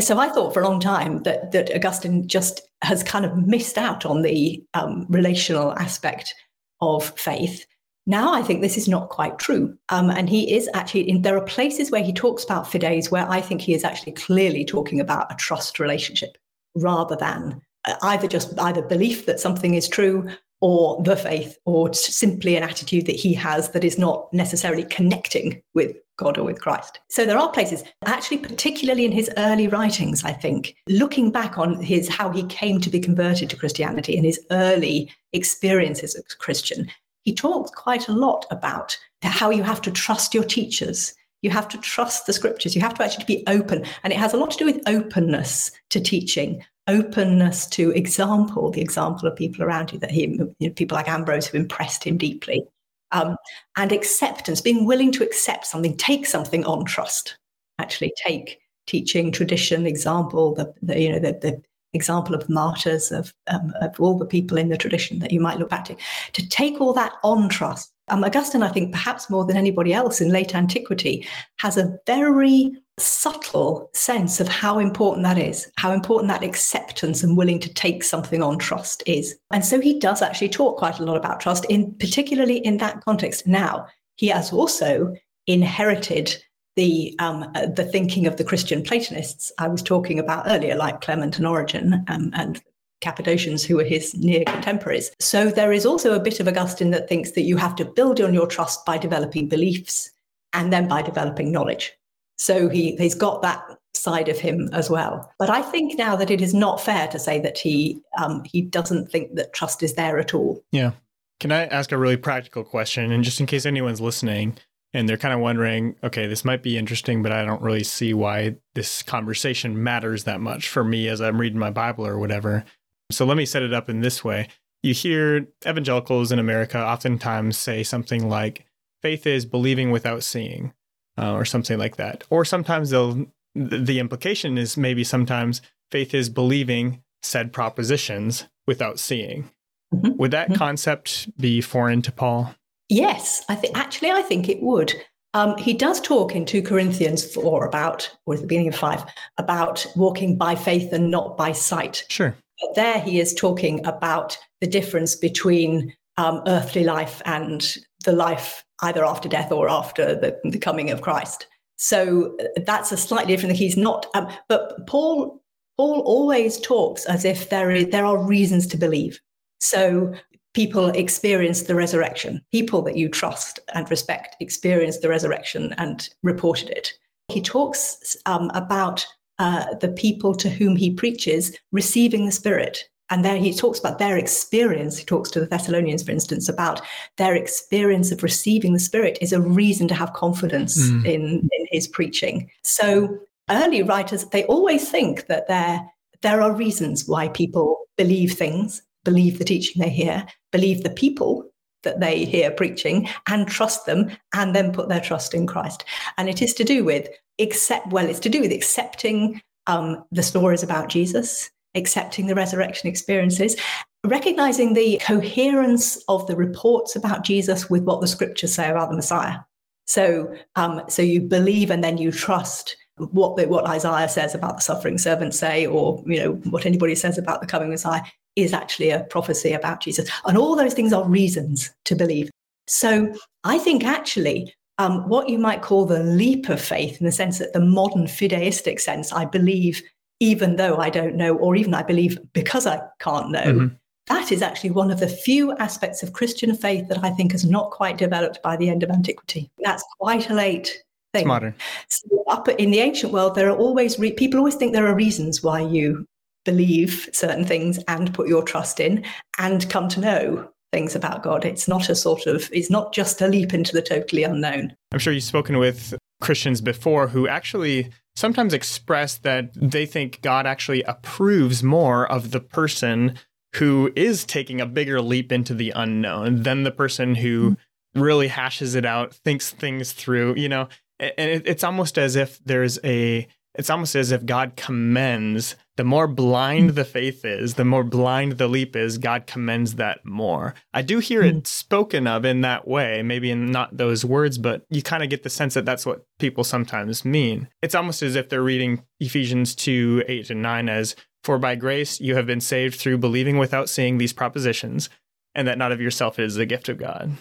[0.01, 3.79] so I thought for a long time that that Augustine just has kind of missed
[3.79, 6.35] out on the um, relational aspect
[6.81, 7.67] of faith.
[8.07, 11.09] Now I think this is not quite true, um, and he is actually.
[11.09, 14.13] In, there are places where he talks about fides where I think he is actually
[14.13, 16.37] clearly talking about a trust relationship
[16.75, 17.61] rather than
[18.03, 20.29] either just either belief that something is true
[20.61, 25.63] or the faith or simply an attitude that he has that is not necessarily connecting
[25.75, 27.01] with God or with Christ.
[27.09, 31.81] So there are places, actually, particularly in his early writings, I think, looking back on
[31.81, 36.37] his how he came to be converted to Christianity and his early experiences as a
[36.37, 36.91] Christian,
[37.23, 41.15] he talks quite a lot about how you have to trust your teachers.
[41.43, 42.75] You have to trust the scriptures.
[42.75, 43.85] You have to actually be open.
[44.03, 48.81] And it has a lot to do with openness to teaching, openness to example, the
[48.81, 52.17] example of people around you that he, you know, people like Ambrose who impressed him
[52.17, 52.65] deeply,
[53.13, 53.37] um,
[53.77, 57.37] and acceptance, being willing to accept something, take something on trust,
[57.79, 63.33] actually take teaching, tradition, example, the, the you know the, the example of martyrs of,
[63.47, 65.97] um, of all the people in the tradition that you might look back to,
[66.33, 67.93] to take all that on trust.
[68.09, 71.27] Um, Augustine, I think, perhaps more than anybody else in late antiquity,
[71.59, 77.37] has a very subtle sense of how important that is, how important that acceptance and
[77.37, 79.37] willing to take something on trust is.
[79.51, 83.05] And so he does actually talk quite a lot about trust, in particularly in that
[83.05, 83.47] context.
[83.47, 85.15] Now, he has also
[85.47, 86.37] inherited
[86.77, 91.01] the um, uh, the thinking of the Christian Platonists I was talking about earlier, like
[91.01, 92.63] Clement and Origen um, and
[93.01, 95.11] Cappadocians, who were his near contemporaries.
[95.19, 98.21] So there is also a bit of Augustine that thinks that you have to build
[98.21, 100.11] on your trust by developing beliefs
[100.53, 101.93] and then by developing knowledge.
[102.39, 103.63] So he, he's got that
[103.95, 105.33] side of him as well.
[105.39, 108.61] But I think now that it is not fair to say that he um, he
[108.61, 110.63] doesn't think that trust is there at all.
[110.73, 110.93] Yeah.
[111.41, 113.13] Can I ask a really practical question?
[113.13, 114.57] And just in case anyone's listening
[114.97, 118.15] and they're kind of wondering, okay, this might be interesting, but I don't really see
[118.15, 122.65] why this conversation matters that much for me as I'm reading my Bible or whatever.
[123.13, 124.49] So let me set it up in this way.
[124.83, 128.65] You hear evangelicals in America oftentimes say something like,
[129.03, 130.73] faith is believing without seeing,
[131.19, 132.25] uh, or something like that.
[132.31, 139.51] Or sometimes they'll, the implication is maybe sometimes faith is believing said propositions without seeing.
[139.95, 140.17] Mm-hmm.
[140.17, 140.59] Would that mm-hmm.
[140.59, 142.55] concept be foreign to Paul?
[142.89, 144.95] Yes, I think actually I think it would.
[145.35, 149.05] Um, he does talk in 2 Corinthians 4 about, or at the beginning of 5,
[149.37, 152.05] about walking by faith and not by sight.
[152.09, 152.35] Sure.
[152.61, 158.65] But there he is talking about the difference between um, earthly life and the life
[158.81, 161.47] either after death or after the, the coming of Christ.
[161.77, 163.59] So uh, that's a slightly different thing.
[163.59, 165.43] He's not, um, but Paul
[165.77, 169.21] Paul always talks as if there is there are reasons to believe.
[169.61, 170.15] So
[170.57, 172.41] people experience the resurrection.
[172.51, 176.95] People that you trust and respect experience the resurrection and reported it.
[177.29, 179.07] He talks um, about
[179.39, 182.85] uh, the people to whom he preaches receiving the Spirit.
[183.11, 184.97] And there he talks about their experience.
[184.97, 186.81] He talks to the Thessalonians, for instance, about
[187.19, 191.05] their experience of receiving the Spirit is a reason to have confidence mm.
[191.05, 192.51] in, in his preaching.
[192.65, 193.19] So
[193.51, 195.87] early writers, they always think that there,
[196.23, 201.49] there are reasons why people believe things, believe the teaching they hear, believe the people
[201.85, 205.85] that they hear preaching and trust them and then put their trust in Christ.
[206.19, 210.23] And it is to do with accept well, it's to do with accepting um, the
[210.23, 213.57] stories about Jesus, accepting the resurrection experiences,
[214.05, 218.97] recognizing the coherence of the reports about Jesus with what the scriptures say about the
[218.97, 219.39] Messiah.
[219.87, 224.63] So, um, so you believe and then you trust what what Isaiah says about the
[224.63, 228.03] suffering servant say, or you know what anybody says about the coming Messiah
[228.37, 232.31] is actually a prophecy about Jesus, and all those things are reasons to believe.
[232.69, 237.13] So, I think actually um, what you might call the leap of faith, in the
[237.13, 239.83] sense that the modern fideistic sense, I believe
[240.21, 243.45] even though I don't know, or even I believe because I can't know.
[243.45, 243.75] Mm-hmm.
[244.09, 247.45] That is actually one of the few aspects of Christian faith that I think has
[247.45, 249.51] not quite developed by the end of antiquity.
[249.59, 250.69] That's quite a late
[251.13, 251.23] thing.
[251.23, 251.55] It's modern.
[251.89, 254.95] So up in the ancient world, there are always re- people always think there are
[254.95, 256.07] reasons why you
[256.47, 259.05] believe certain things and put your trust in
[259.39, 261.45] and come to know things about God.
[261.45, 264.75] It's not a sort of, it's not just a leap into the totally unknown.
[264.93, 270.47] I'm sure you've spoken with Christians before who actually sometimes express that they think God
[270.47, 273.19] actually approves more of the person
[273.57, 278.01] who is taking a bigger leap into the unknown than the person who mm-hmm.
[278.01, 280.69] really hashes it out, thinks things through, you know.
[280.99, 286.07] And it's almost as if there's a it's almost as if God commends the more
[286.07, 290.55] blind the faith is, the more blind the leap is, God commends that more.
[290.73, 291.41] I do hear it hmm.
[291.45, 295.23] spoken of in that way, maybe in not those words, but you kind of get
[295.23, 297.49] the sense that that's what people sometimes mean.
[297.61, 302.01] It's almost as if they're reading Ephesians 2 8 and 9 as, For by grace
[302.01, 304.89] you have been saved through believing without seeing these propositions,
[305.35, 307.13] and that not of yourself is the gift of God.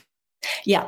[0.64, 0.88] Yeah.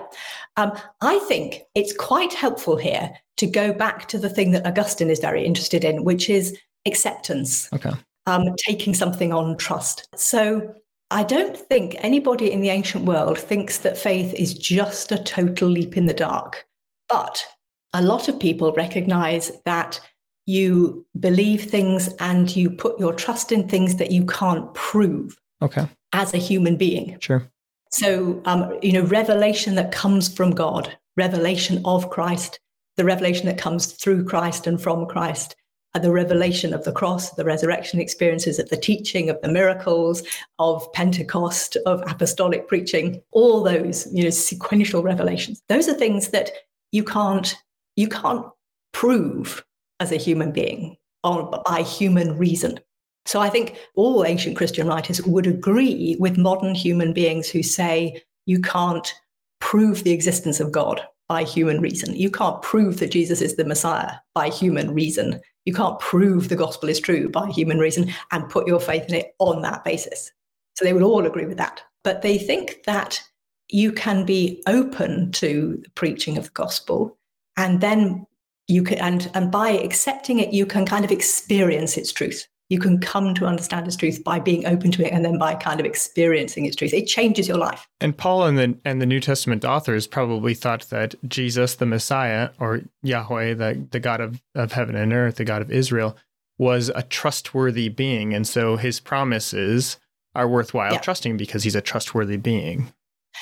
[0.58, 5.10] Um, I think it's quite helpful here to go back to the thing that Augustine
[5.10, 7.72] is very interested in, which is acceptance.
[7.72, 7.92] Okay.
[8.26, 10.10] Um, taking something on trust.
[10.16, 10.76] So
[11.12, 15.70] I don't think anybody in the ancient world thinks that faith is just a total
[15.70, 16.66] leap in the dark.
[17.08, 17.46] But
[17.94, 20.02] a lot of people recognize that
[20.46, 25.38] you believe things and you put your trust in things that you can't prove.
[25.62, 25.88] Okay.
[26.14, 27.18] As a human being.
[27.20, 27.50] Sure.
[27.92, 32.60] So, um, you know, revelation that comes from God, revelation of Christ,
[32.98, 35.56] the revelation that comes through Christ and from Christ,
[35.94, 40.24] uh, the revelation of the cross, the resurrection experiences of the teaching, of the miracles,
[40.60, 45.62] of Pentecost, of apostolic preaching, all those, you know, sequential revelations.
[45.70, 46.52] Those are things that
[46.92, 47.56] you can't,
[47.96, 48.46] you can't
[48.94, 49.64] prove
[50.00, 52.80] as a human being by human reason.
[53.28, 58.24] So I think all ancient Christian writers would agree with modern human beings who say
[58.46, 59.14] you can't
[59.60, 62.16] prove the existence of God by human reason.
[62.16, 65.42] You can't prove that Jesus is the Messiah by human reason.
[65.66, 69.16] You can't prove the gospel is true by human reason and put your faith in
[69.16, 70.32] it on that basis.
[70.76, 71.82] So they would all agree with that.
[72.06, 73.22] But they think that
[73.68, 77.18] you can be open to the preaching of the gospel
[77.58, 78.26] and then
[78.68, 82.80] you can and and by accepting it you can kind of experience its truth you
[82.80, 85.80] can come to understand its truth by being open to it and then by kind
[85.80, 89.20] of experiencing its truth it changes your life and paul and the and the new
[89.20, 94.72] testament authors probably thought that jesus the messiah or yahweh the, the god of, of
[94.72, 96.16] heaven and earth the god of israel
[96.58, 99.98] was a trustworthy being and so his promises
[100.36, 101.00] are worthwhile yeah.
[101.00, 102.92] trusting because he's a trustworthy being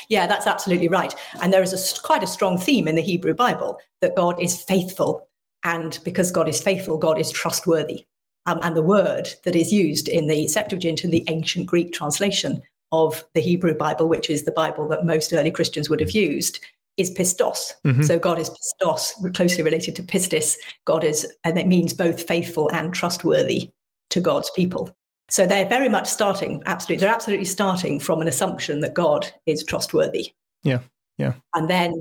[0.10, 1.14] yeah, that's absolutely right.
[1.42, 4.62] And there is a, quite a strong theme in the Hebrew Bible that God is
[4.62, 5.28] faithful.
[5.64, 8.06] And because God is faithful, God is trustworthy.
[8.48, 12.62] Um, and the word that is used in the Septuagint and the ancient Greek translation
[12.92, 16.60] of the Hebrew Bible, which is the Bible that most early Christians would have used,
[16.98, 17.74] is pistos.
[17.84, 18.04] Mm-hmm.
[18.04, 20.56] So God is pistos, closely related to pistis.
[20.86, 23.72] God is, and it means both faithful and trustworthy
[24.12, 24.96] to God's people.
[25.30, 29.64] So they're very much starting, absolutely, they're absolutely starting from an assumption that God is
[29.64, 30.34] trustworthy.
[30.64, 30.80] Yeah,
[31.18, 31.34] yeah.
[31.56, 32.00] And then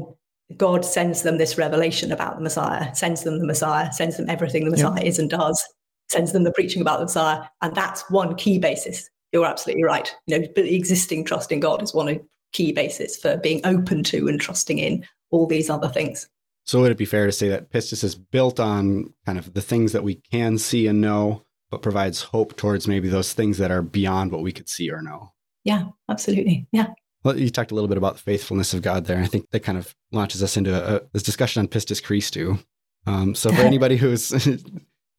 [0.59, 4.64] God sends them this revelation about the Messiah, sends them the Messiah, sends them everything
[4.64, 5.09] the Messiah yeah.
[5.09, 5.66] is and does,
[6.11, 7.42] sends them the preaching about the Messiah.
[7.62, 9.09] And that's one key basis.
[9.32, 10.14] You're absolutely right.
[10.26, 12.20] You know, the existing trust in God is one
[12.52, 16.28] key basis for being open to and trusting in all these other things.
[16.66, 19.61] So would it be fair to say that pistis is built on kind of the
[19.61, 23.70] things that we can see and know, but provides hope towards maybe those things that
[23.70, 25.32] are beyond what we could see or know?
[25.64, 26.66] Yeah, absolutely.
[26.72, 26.88] Yeah.
[27.22, 29.18] Well, you talked a little bit about the faithfulness of God there.
[29.18, 32.62] I think that kind of launches us into a, this discussion on pistis Christou.
[33.07, 34.30] Um, so for anybody who's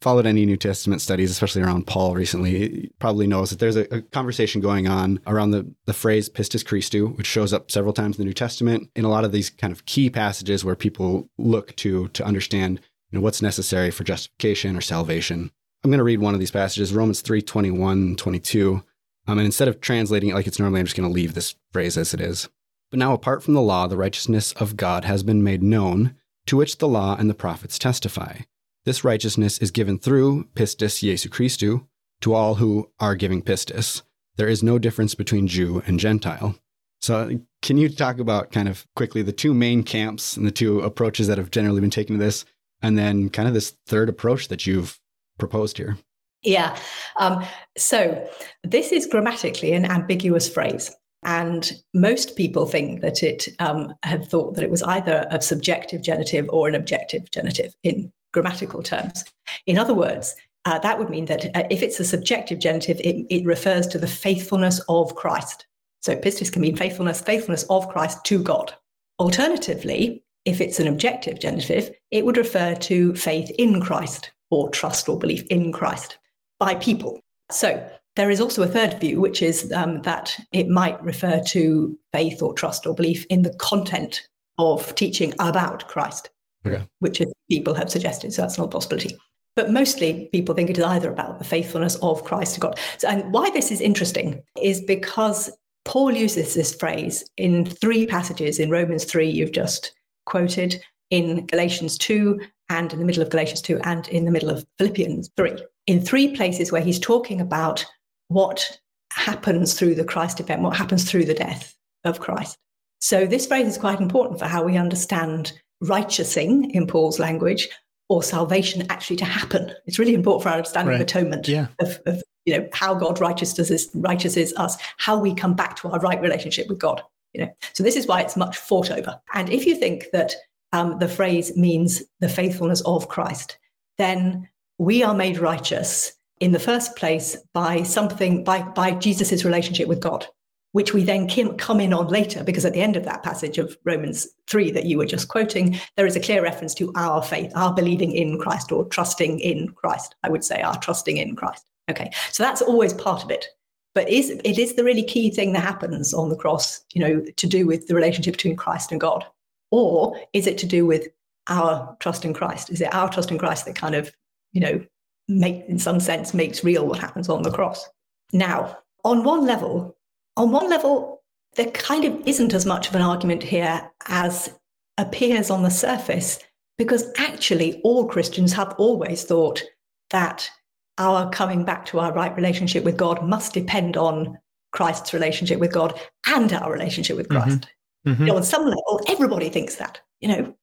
[0.02, 4.02] followed any New Testament studies, especially around Paul recently, probably knows that there's a, a,
[4.02, 8.22] conversation going on around the, the phrase pistis Christou, which shows up several times in
[8.22, 11.76] the New Testament in a lot of these kind of key passages where people look
[11.78, 12.80] to to understand
[13.12, 15.52] you know, what's necessary for justification or salvation.
[15.84, 18.84] I'm going to read one of these passages, Romans 3, 21, 22.
[19.28, 21.56] Um, and instead of translating it like it's normally, I'm just going to leave this
[21.72, 22.50] phrase as it is.
[22.91, 26.16] But now, apart from the law, the righteousness of God has been made known,
[26.46, 28.41] to which the law and the prophets testify
[28.86, 31.88] this righteousness is given through pistis Iesou Christou
[32.21, 34.03] to all who are giving pistis.
[34.38, 36.55] There is no difference between Jew and Gentile.
[37.01, 40.79] So, can you talk about kind of quickly the two main camps and the two
[40.79, 42.45] approaches that have generally been taken to this,
[42.81, 44.99] and then kind of this third approach that you've
[45.38, 45.97] proposed here?
[46.41, 46.77] Yeah.
[47.17, 47.43] Um,
[47.77, 48.27] so,
[48.63, 50.95] this is grammatically an ambiguous phrase.
[51.23, 56.03] And most people think that it um, have thought that it was either a subjective
[56.03, 59.23] genitive or an objective genitive in grammatical terms.
[59.65, 63.25] In other words, uh, that would mean that uh, if it's a subjective genitive, it,
[63.29, 65.65] it, refers to the faithfulness of Christ.
[66.01, 68.73] So pistis can mean faithfulness, faithfulness of Christ to God.
[69.19, 75.07] Alternatively, if it's an objective genitive, it would refer to faith in Christ or trust
[75.07, 76.17] or belief in Christ
[76.59, 77.21] by people.
[77.51, 81.97] So there is also a third view, which is um, that it might refer to
[82.11, 84.27] faith or trust or belief in the content
[84.57, 86.29] of teaching about Christ
[86.66, 86.88] okay.
[86.99, 88.34] which people have suggested.
[88.34, 89.18] So that's not a possibility.
[89.55, 92.80] But mostly people think it is either about the faithfulness of Christ to God.
[92.97, 95.49] So, and why this is interesting is because
[95.86, 99.93] Paul uses this phrase in three passages in Romans 3, you've just
[100.26, 102.39] quoted, in Galatians 2,
[102.70, 105.53] and in the middle of Galatians 2, and in the middle of Philippians 3.
[105.88, 107.86] In three places where he's talking about
[108.28, 108.80] what
[109.11, 112.57] happens through the Christ event, what happens through the death of Christ.
[112.99, 115.53] So this phrase is quite important for how we understand
[115.88, 117.69] righteousing in Paul's language
[118.09, 119.73] or salvation actually to happen.
[119.86, 121.01] It's really important for our understanding right.
[121.01, 121.67] of atonement, yeah.
[121.79, 125.99] of, of, you know how God righteous righteous us, how we come back to our
[125.99, 127.01] right relationship with God.
[127.33, 129.19] You know, so this is why it's much fought over.
[129.33, 130.36] And if you think that
[130.71, 133.57] um, the phrase means the faithfulness of Christ,
[133.97, 139.88] then we are made righteous in the first place by something by by Jesus's relationship
[139.88, 140.27] with God
[140.76, 141.26] which we then
[141.57, 144.84] come in on later, because at the end of that passage of Romans 3 that
[144.84, 148.38] you were just quoting, there is a clear reference to our faith, our believing in
[148.38, 150.15] Christ or trusting in Christ.
[150.23, 151.63] I would say our trusting in Christ.
[151.89, 153.47] Okay, so that's always part of it.
[153.93, 157.21] But is it is the really key thing that happens on the cross, you know,
[157.21, 159.26] to do with the relationship between Christ and God?
[159.71, 161.07] Or is it to do with
[161.47, 162.69] our trust in Christ?
[162.69, 164.11] Is it our trust in Christ that kind of,
[164.51, 164.86] you know,
[165.30, 167.88] make in some sense makes real what happens on the cross?
[168.34, 169.95] Now, on one level,
[170.38, 171.23] on one level,
[171.55, 174.53] there kind of isn't as much of an argument here as
[174.97, 176.39] appears on the surface,
[176.77, 179.63] because actually, all Christians have always thought
[180.09, 180.49] that
[180.97, 184.38] our coming back to our right relationship with God must depend on
[184.71, 187.67] Christ's relationship with God and our relationship with Christ.
[188.05, 188.11] Mm-hmm.
[188.11, 188.21] Mm-hmm.
[188.23, 190.01] You know, on some level, everybody thinks that.
[190.19, 190.55] You know,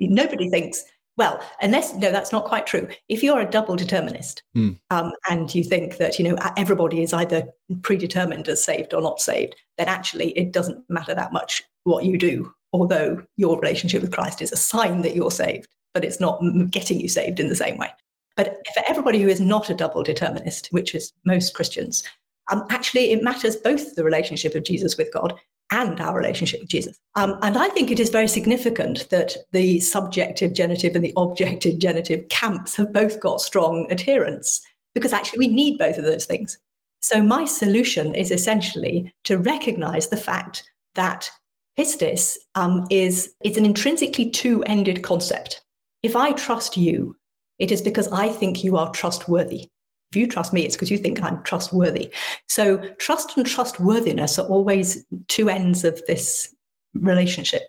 [0.00, 0.82] nobody thinks
[1.18, 2.88] well, unless no, that's not quite true.
[3.08, 4.78] If you're a double determinist mm.
[4.90, 7.46] um, and you think that you know everybody is either
[7.82, 12.16] predetermined as saved or not saved, then actually it doesn't matter that much what you
[12.16, 12.50] do.
[12.72, 15.68] Although your relationship with Christ is a sign that you're saved.
[15.94, 16.40] but it's not
[16.70, 17.88] getting you saved in the same way.
[18.36, 22.04] But for everybody who is not a double determinist, which is most Christians,
[22.52, 25.34] um, actually it matters both the relationship of Jesus with God
[25.70, 26.98] and our relationship with Jesus.
[27.14, 31.78] Um, and I think it is very significant that the subjective genitive and the objective
[31.78, 34.60] genitive camps have both got strong adherents
[34.94, 36.58] because actually we need both of those things.
[37.00, 40.64] So my solution is essentially to recognize the fact
[40.94, 41.30] that
[41.78, 45.62] pistis um, is it's an intrinsically two-ended concept.
[46.02, 47.16] If I trust you,
[47.58, 49.68] it is because I think you are trustworthy.
[50.10, 52.12] If you trust me, it's because you think I'm trustworthy.
[52.48, 56.54] So trust and trustworthiness are always two ends of this
[56.94, 57.62] relationship,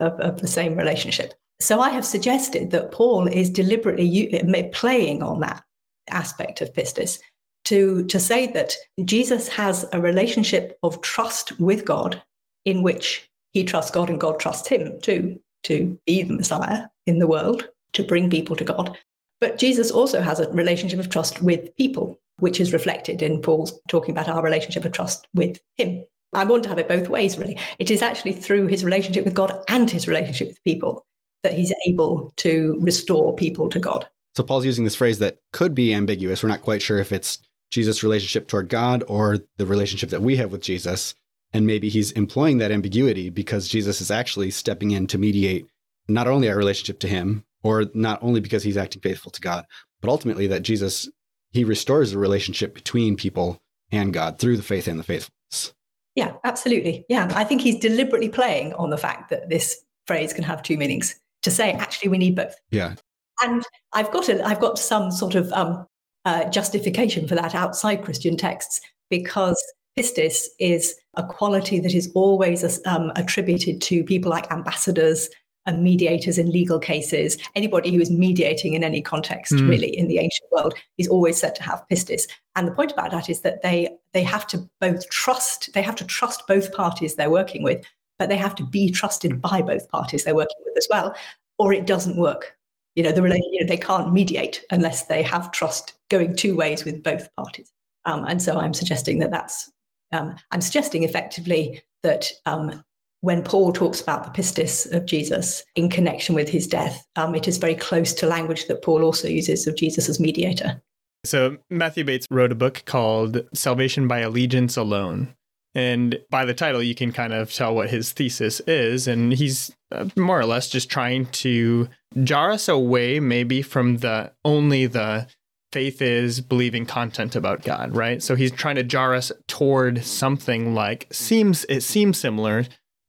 [0.00, 1.34] of, of the same relationship.
[1.58, 5.62] So I have suggested that Paul is deliberately playing on that
[6.08, 7.18] aspect of pistis
[7.64, 8.74] to, to say that
[9.04, 12.22] Jesus has a relationship of trust with God
[12.64, 17.18] in which he trusts God and God trusts him too, to be the Messiah in
[17.18, 18.98] the world, to bring people to God.
[19.46, 23.78] But Jesus also has a relationship of trust with people, which is reflected in Paul's
[23.86, 26.04] talking about our relationship of trust with him.
[26.32, 27.56] I want to have it both ways, really.
[27.78, 31.06] It is actually through his relationship with God and his relationship with people
[31.44, 34.08] that he's able to restore people to God.
[34.34, 36.42] So Paul's using this phrase that could be ambiguous.
[36.42, 37.38] We're not quite sure if it's
[37.70, 41.14] Jesus' relationship toward God or the relationship that we have with Jesus.
[41.52, 45.68] And maybe he's employing that ambiguity because Jesus is actually stepping in to mediate
[46.08, 49.64] not only our relationship to him, or not only because he's acting faithful to God,
[50.00, 51.10] but ultimately that Jesus,
[51.50, 53.58] he restores the relationship between people
[53.90, 55.74] and God through the faith and the faithfulness.
[56.14, 57.04] Yeah, absolutely.
[57.08, 60.78] Yeah, I think he's deliberately playing on the fact that this phrase can have two
[60.78, 62.54] meanings to say actually we need both.
[62.70, 62.94] Yeah.
[63.42, 65.86] And I've got a, I've got some sort of um,
[66.24, 69.60] uh, justification for that outside Christian texts because
[69.98, 75.28] pistis is a quality that is always um, attributed to people like ambassadors
[75.66, 77.36] and mediators in legal cases.
[77.54, 79.68] Anybody who is mediating in any context, mm.
[79.68, 82.28] really, in the ancient world, is always said to have pistis.
[82.54, 85.96] And the point about that is that they they have to both trust, they have
[85.96, 87.84] to trust both parties they're working with,
[88.18, 91.14] but they have to be trusted by both parties they're working with as well,
[91.58, 92.56] or it doesn't work.
[92.94, 96.84] You know, the you know, they can't mediate unless they have trust going two ways
[96.84, 97.70] with both parties.
[98.06, 99.70] Um, and so I'm suggesting that that's
[100.12, 102.84] um, I'm suggesting effectively that um,
[103.26, 107.48] when Paul talks about the pistis of Jesus in connection with his death, um, it
[107.48, 110.80] is very close to language that Paul also uses of Jesus as mediator.
[111.24, 115.34] So, Matthew Bates wrote a book called Salvation by Allegiance Alone.
[115.74, 119.08] And by the title, you can kind of tell what his thesis is.
[119.08, 121.88] And he's uh, more or less just trying to
[122.22, 125.26] jar us away, maybe from the only the
[125.72, 128.22] faith is believing content about God, right?
[128.22, 132.66] So he's trying to jar us toward something like seems it seems similar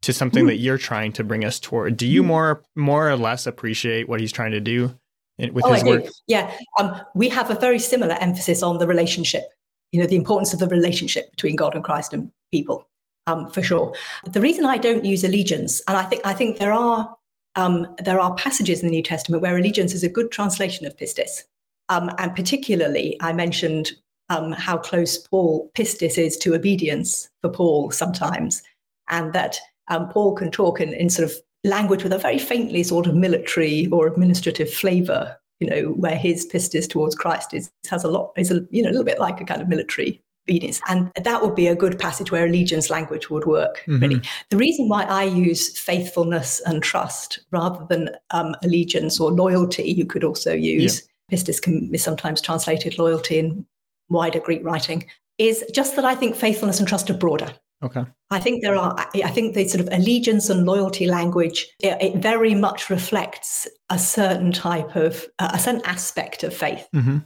[0.08, 0.48] to something mm.
[0.48, 1.98] that you're trying to bring us toward.
[1.98, 2.28] Do you mm.
[2.28, 4.98] more more or less appreciate what he's trying to do
[5.38, 6.06] with oh, his work?
[6.28, 6.50] Yeah,
[6.80, 9.44] um, we have a very similar emphasis on the relationship.
[9.92, 12.88] You know, the importance of the relationship between God and Christ and people,
[13.28, 13.94] um, for sure.
[14.26, 17.14] The reason I don't use allegiance, and I think I think there are
[17.58, 20.96] um, there are passages in the New Testament where allegiance is a good translation of
[20.96, 21.44] pistis,
[21.90, 23.92] um, and particularly I mentioned
[24.30, 28.64] um, how close Paul pistis is to obedience for Paul sometimes,
[29.10, 32.84] and that um, Paul can talk in, in sort of language with a very faintly
[32.84, 38.04] sort of military or administrative flavor, you know, where his pistis towards Christ is has
[38.04, 40.80] a lot is a you know a little bit like a kind of military obedience,
[40.88, 43.84] and that would be a good passage where allegiance language would work.
[43.88, 44.00] Mm-hmm.
[44.00, 49.84] Really, the reason why I use faithfulness and trust rather than um, allegiance or loyalty,
[49.84, 51.02] you could also use.
[51.02, 51.04] Yeah.
[51.30, 53.66] Pistis can be sometimes translated loyalty in
[54.08, 55.06] wider Greek writing.
[55.38, 57.52] Is just that I think faithfulness and trust are broader.
[57.84, 58.06] Okay.
[58.32, 62.16] I think there are, I think the sort of allegiance and loyalty language, it, it
[62.16, 67.20] very much reflects a certain type of, uh, a certain aspect of faith mm-hmm.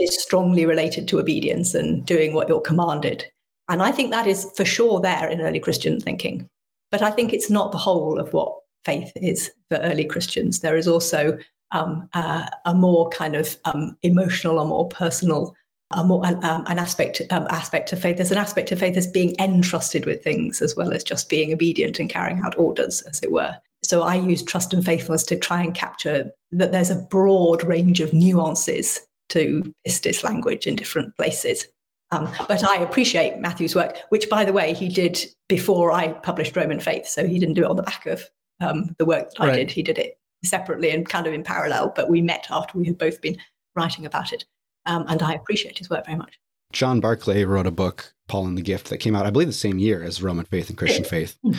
[0.00, 3.26] is strongly related to obedience and doing what you're commanded.
[3.68, 6.48] And I think that is for sure there in early Christian thinking.
[6.90, 8.52] But I think it's not the whole of what
[8.84, 10.60] faith is for early Christians.
[10.60, 11.38] There is also
[11.72, 15.54] um, uh, a more kind of um, emotional or more personal
[15.92, 18.16] a more um, an aspect um, aspect of faith.
[18.16, 21.52] There's an aspect of faith as being entrusted with things as well as just being
[21.52, 23.56] obedient and carrying out orders, as it were.
[23.82, 28.00] So I use trust and faithfulness to try and capture that there's a broad range
[28.00, 31.66] of nuances to pistis language in different places.
[32.12, 36.56] Um, but I appreciate Matthew's work, which, by the way, he did before I published
[36.56, 37.06] Roman Faith.
[37.06, 38.22] So he didn't do it on the back of
[38.60, 39.52] um, the work that right.
[39.52, 39.70] I did.
[39.70, 41.92] He did it separately and kind of in parallel.
[41.94, 43.38] But we met after we had both been
[43.76, 44.44] writing about it.
[44.90, 46.38] Um, and I appreciate his work very much.
[46.72, 49.52] John Barclay wrote a book, Paul and the Gift, that came out, I believe, the
[49.52, 51.38] same year as Roman Faith and Christian Faith.
[51.42, 51.52] Hmm.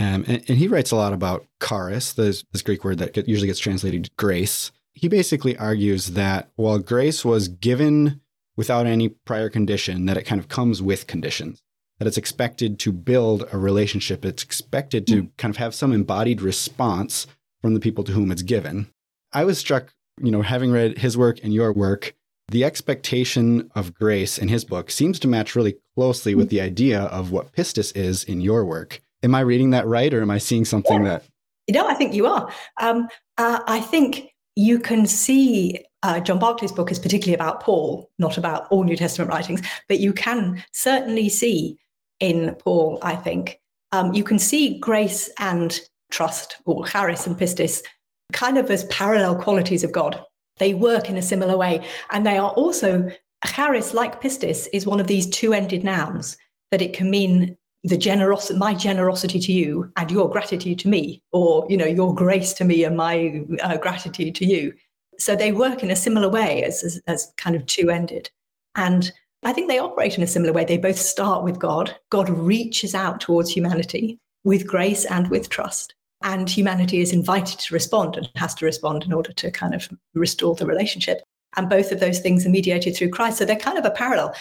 [0.00, 3.26] Um, and, and, he writes a lot about charis, this, this Greek word that get,
[3.26, 4.70] usually gets translated grace.
[4.92, 8.20] he basically argues that while grace was given
[8.56, 11.62] without any prior condition, that it kind of comes with conditions,
[11.98, 15.30] that it's expected to build a relationship, it's expected to mm.
[15.36, 17.26] kind of have some embodied response
[17.60, 18.88] from the people to whom it's given.
[19.32, 22.14] I was struck, you know, having read his work and your work,
[22.50, 27.02] the expectation of grace in his book seems to match really closely with the idea
[27.02, 29.00] of what pistis is in your work.
[29.22, 31.08] Am I reading that right, or am I seeing something yeah.
[31.10, 31.24] that?
[31.70, 32.50] No, I think you are.
[32.78, 38.10] Um, uh, I think you can see uh, John Barclay's book is particularly about Paul,
[38.18, 41.78] not about all New Testament writings, but you can certainly see
[42.20, 43.60] in Paul, I think,
[43.92, 45.78] um, you can see grace and
[46.10, 47.82] trust, or charis and pistis,
[48.32, 50.24] kind of as parallel qualities of God.
[50.58, 51.84] They work in a similar way.
[52.10, 53.10] And they are also,
[53.46, 56.36] charis, like pistis, is one of these two ended nouns
[56.70, 61.22] that it can mean the generosity my generosity to you and your gratitude to me
[61.30, 64.74] or you know your grace to me and my uh, gratitude to you.
[65.18, 68.30] So they work in a similar way as, as, as kind of two ended
[68.76, 69.10] and
[69.44, 70.64] i think they operate in a similar way.
[70.64, 71.96] They both start with god.
[72.10, 77.74] God reaches out towards humanity with grace and with trust and humanity is invited to
[77.74, 81.22] respond and has to respond in order to kind of restore the relationship
[81.56, 84.34] and both of those things are mediated through christ so they're kind of a parallel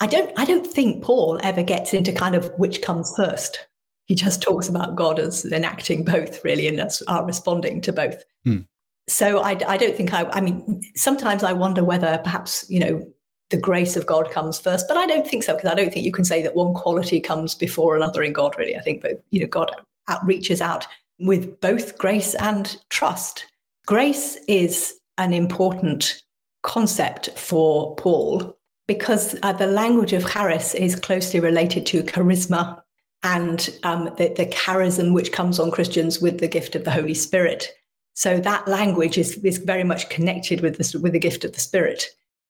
[0.00, 3.66] I don't I don't think Paul ever gets into kind of which comes first.
[4.06, 8.22] He just talks about God as enacting both, really, and us are responding to both.
[8.44, 8.60] Hmm.
[9.08, 10.24] So I, I don't think I.
[10.24, 13.06] I mean, sometimes I wonder whether perhaps you know
[13.50, 16.04] the grace of God comes first, but I don't think so because I don't think
[16.04, 18.56] you can say that one quality comes before another in God.
[18.58, 19.70] Really, I think that you know God
[20.08, 20.86] out, reaches out
[21.18, 23.46] with both grace and trust.
[23.86, 26.22] Grace is an important
[26.62, 28.56] concept for Paul
[28.86, 32.80] because uh, the language of charis is closely related to charisma
[33.22, 37.14] and um, the, the charism which comes on Christians with the gift of the Holy
[37.14, 37.68] Spirit.
[38.14, 41.60] So that language is, is very much connected with the, with the gift of the
[41.60, 42.04] Spirit.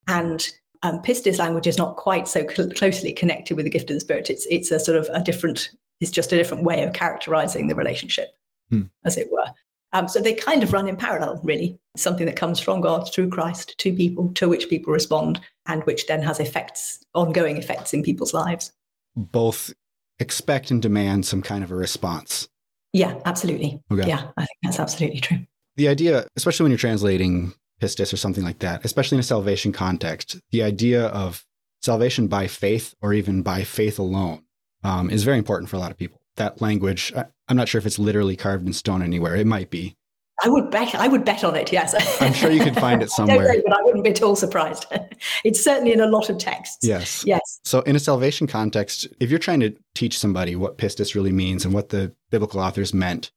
[0.08, 0.46] And
[0.82, 4.00] um, pistis language is not quite so cl- closely connected with the gift of the
[4.00, 4.28] Spirit.
[4.28, 7.74] It's, it's a sort of a different, it's just a different way of characterizing the
[7.74, 8.36] relationship,
[8.70, 8.82] hmm.
[9.04, 9.46] as it were.
[9.94, 11.78] Um, so they kind of run in parallel, really.
[11.96, 16.08] Something that comes from God through Christ to people, to which people respond, and which
[16.08, 18.72] then has effects, ongoing effects in people's lives.
[19.14, 19.72] Both
[20.18, 22.48] expect and demand some kind of a response.
[22.92, 23.80] Yeah, absolutely.
[23.90, 24.08] Okay.
[24.08, 25.38] Yeah, I think that's absolutely true.
[25.76, 29.72] The idea, especially when you're translating pistis or something like that, especially in a salvation
[29.72, 31.44] context, the idea of
[31.82, 34.42] salvation by faith or even by faith alone
[34.82, 37.12] um, is very important for a lot of people that language.
[37.16, 39.36] I, am not sure if it's literally carved in stone anywhere.
[39.36, 39.96] It might be.
[40.42, 40.94] I would bet.
[40.94, 41.72] I would bet on it.
[41.72, 41.94] Yes.
[42.20, 43.50] I'm sure you could find it somewhere.
[43.50, 44.86] I but I wouldn't be at all surprised.
[45.44, 46.86] it's certainly in a lot of texts.
[46.86, 47.24] Yes.
[47.24, 47.60] Yes.
[47.64, 51.64] So, in a salvation context, if you're trying to teach somebody what pistis really means
[51.64, 53.30] and what the biblical authors meant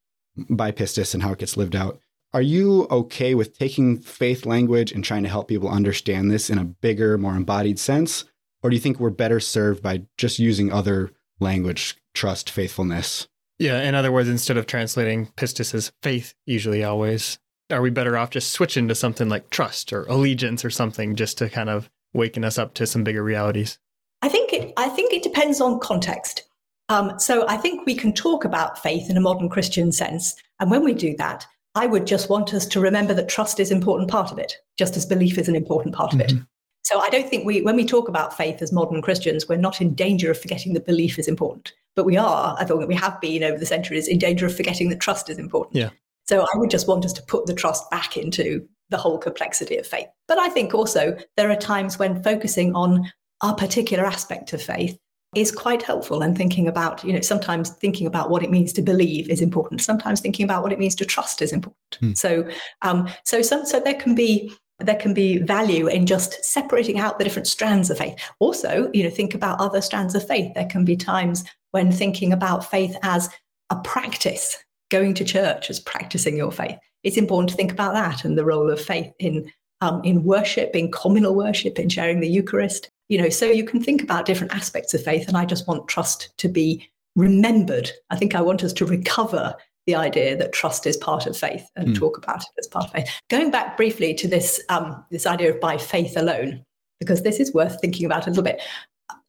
[0.49, 1.99] by pistis and how it gets lived out,
[2.33, 6.57] are you okay with taking faith language and trying to help people understand this in
[6.57, 8.25] a bigger, more embodied sense?
[8.63, 13.27] Or do you think we're better served by just using other language trust, faithfulness.
[13.59, 17.39] Yeah, in other words, instead of translating pistis as faith, usually always,
[17.71, 21.37] are we better off just switching to something like trust or allegiance or something just
[21.39, 23.79] to kind of waken us up to some bigger realities?
[24.21, 26.43] I think it, I think it depends on context.
[26.89, 30.71] Um, so I think we can talk about faith in a modern Christian sense, and
[30.71, 33.77] when we do that, I would just want us to remember that trust is an
[33.77, 36.37] important part of it, just as belief is an important part of mm-hmm.
[36.37, 36.43] it.
[36.83, 39.81] So I don't think we, when we talk about faith as modern Christians, we're not
[39.81, 41.73] in danger of forgetting that belief is important.
[41.95, 44.89] But we are, I thought we have been over the centuries, in danger of forgetting
[44.89, 45.75] that trust is important.
[45.75, 45.89] Yeah.
[46.27, 49.77] So I would just want us to put the trust back into the whole complexity
[49.77, 50.07] of faith.
[50.27, 53.11] But I think also there are times when focusing on
[53.41, 54.97] our particular aspect of faith
[55.35, 58.81] is quite helpful and thinking about, you know, sometimes thinking about what it means to
[58.81, 59.81] believe is important.
[59.81, 61.75] Sometimes thinking about what it means to trust is important.
[61.99, 62.13] Hmm.
[62.13, 62.47] So,
[62.81, 67.17] um, so some, so there can be there can be value in just separating out
[67.17, 68.15] the different strands of faith.
[68.39, 70.53] Also, you know, think about other strands of faith.
[70.53, 73.29] There can be times when thinking about faith as
[73.69, 74.57] a practice,
[74.89, 76.77] going to church as practicing your faith.
[77.03, 79.51] It's important to think about that and the role of faith in
[79.81, 82.89] um, in worship, in communal worship, in sharing the Eucharist.
[83.09, 85.27] You know, so you can think about different aspects of faith.
[85.27, 87.91] And I just want trust to be remembered.
[88.09, 89.55] I think I want us to recover
[89.87, 91.95] the idea that trust is part of faith and mm.
[91.97, 93.09] talk about it as part of faith.
[93.29, 96.63] Going back briefly to this um, this idea of by faith alone,
[96.99, 98.61] because this is worth thinking about a little bit.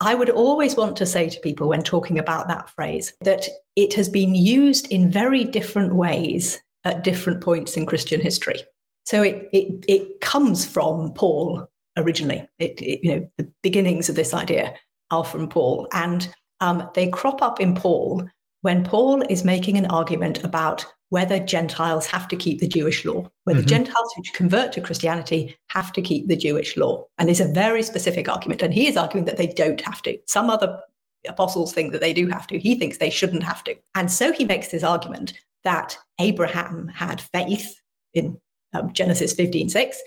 [0.01, 3.95] I would always want to say to people when talking about that phrase that it
[3.95, 8.61] has been used in very different ways at different points in Christian history.
[9.07, 12.49] So it it, it comes from Paul originally.
[12.59, 14.75] It, it, you know the beginnings of this idea
[15.11, 16.29] are from Paul, and
[16.61, 18.29] um, they crop up in Paul
[18.63, 23.31] when Paul is making an argument about whether Gentiles have to keep the Jewish law,
[23.45, 23.67] whether Mhm.
[23.69, 27.05] Gentiles who convert to Christianity have to keep the Jewish law.
[27.17, 28.63] And it's a very specific argument.
[28.63, 30.19] And he is arguing that they don't have to.
[30.27, 30.81] Some other
[31.27, 32.59] apostles think that they do have to.
[32.59, 33.77] He thinks they shouldn't have to.
[33.95, 35.33] And so he makes this argument
[35.65, 37.81] that Abraham had faith
[38.13, 38.39] in
[38.75, 39.99] um, Genesis 15 6,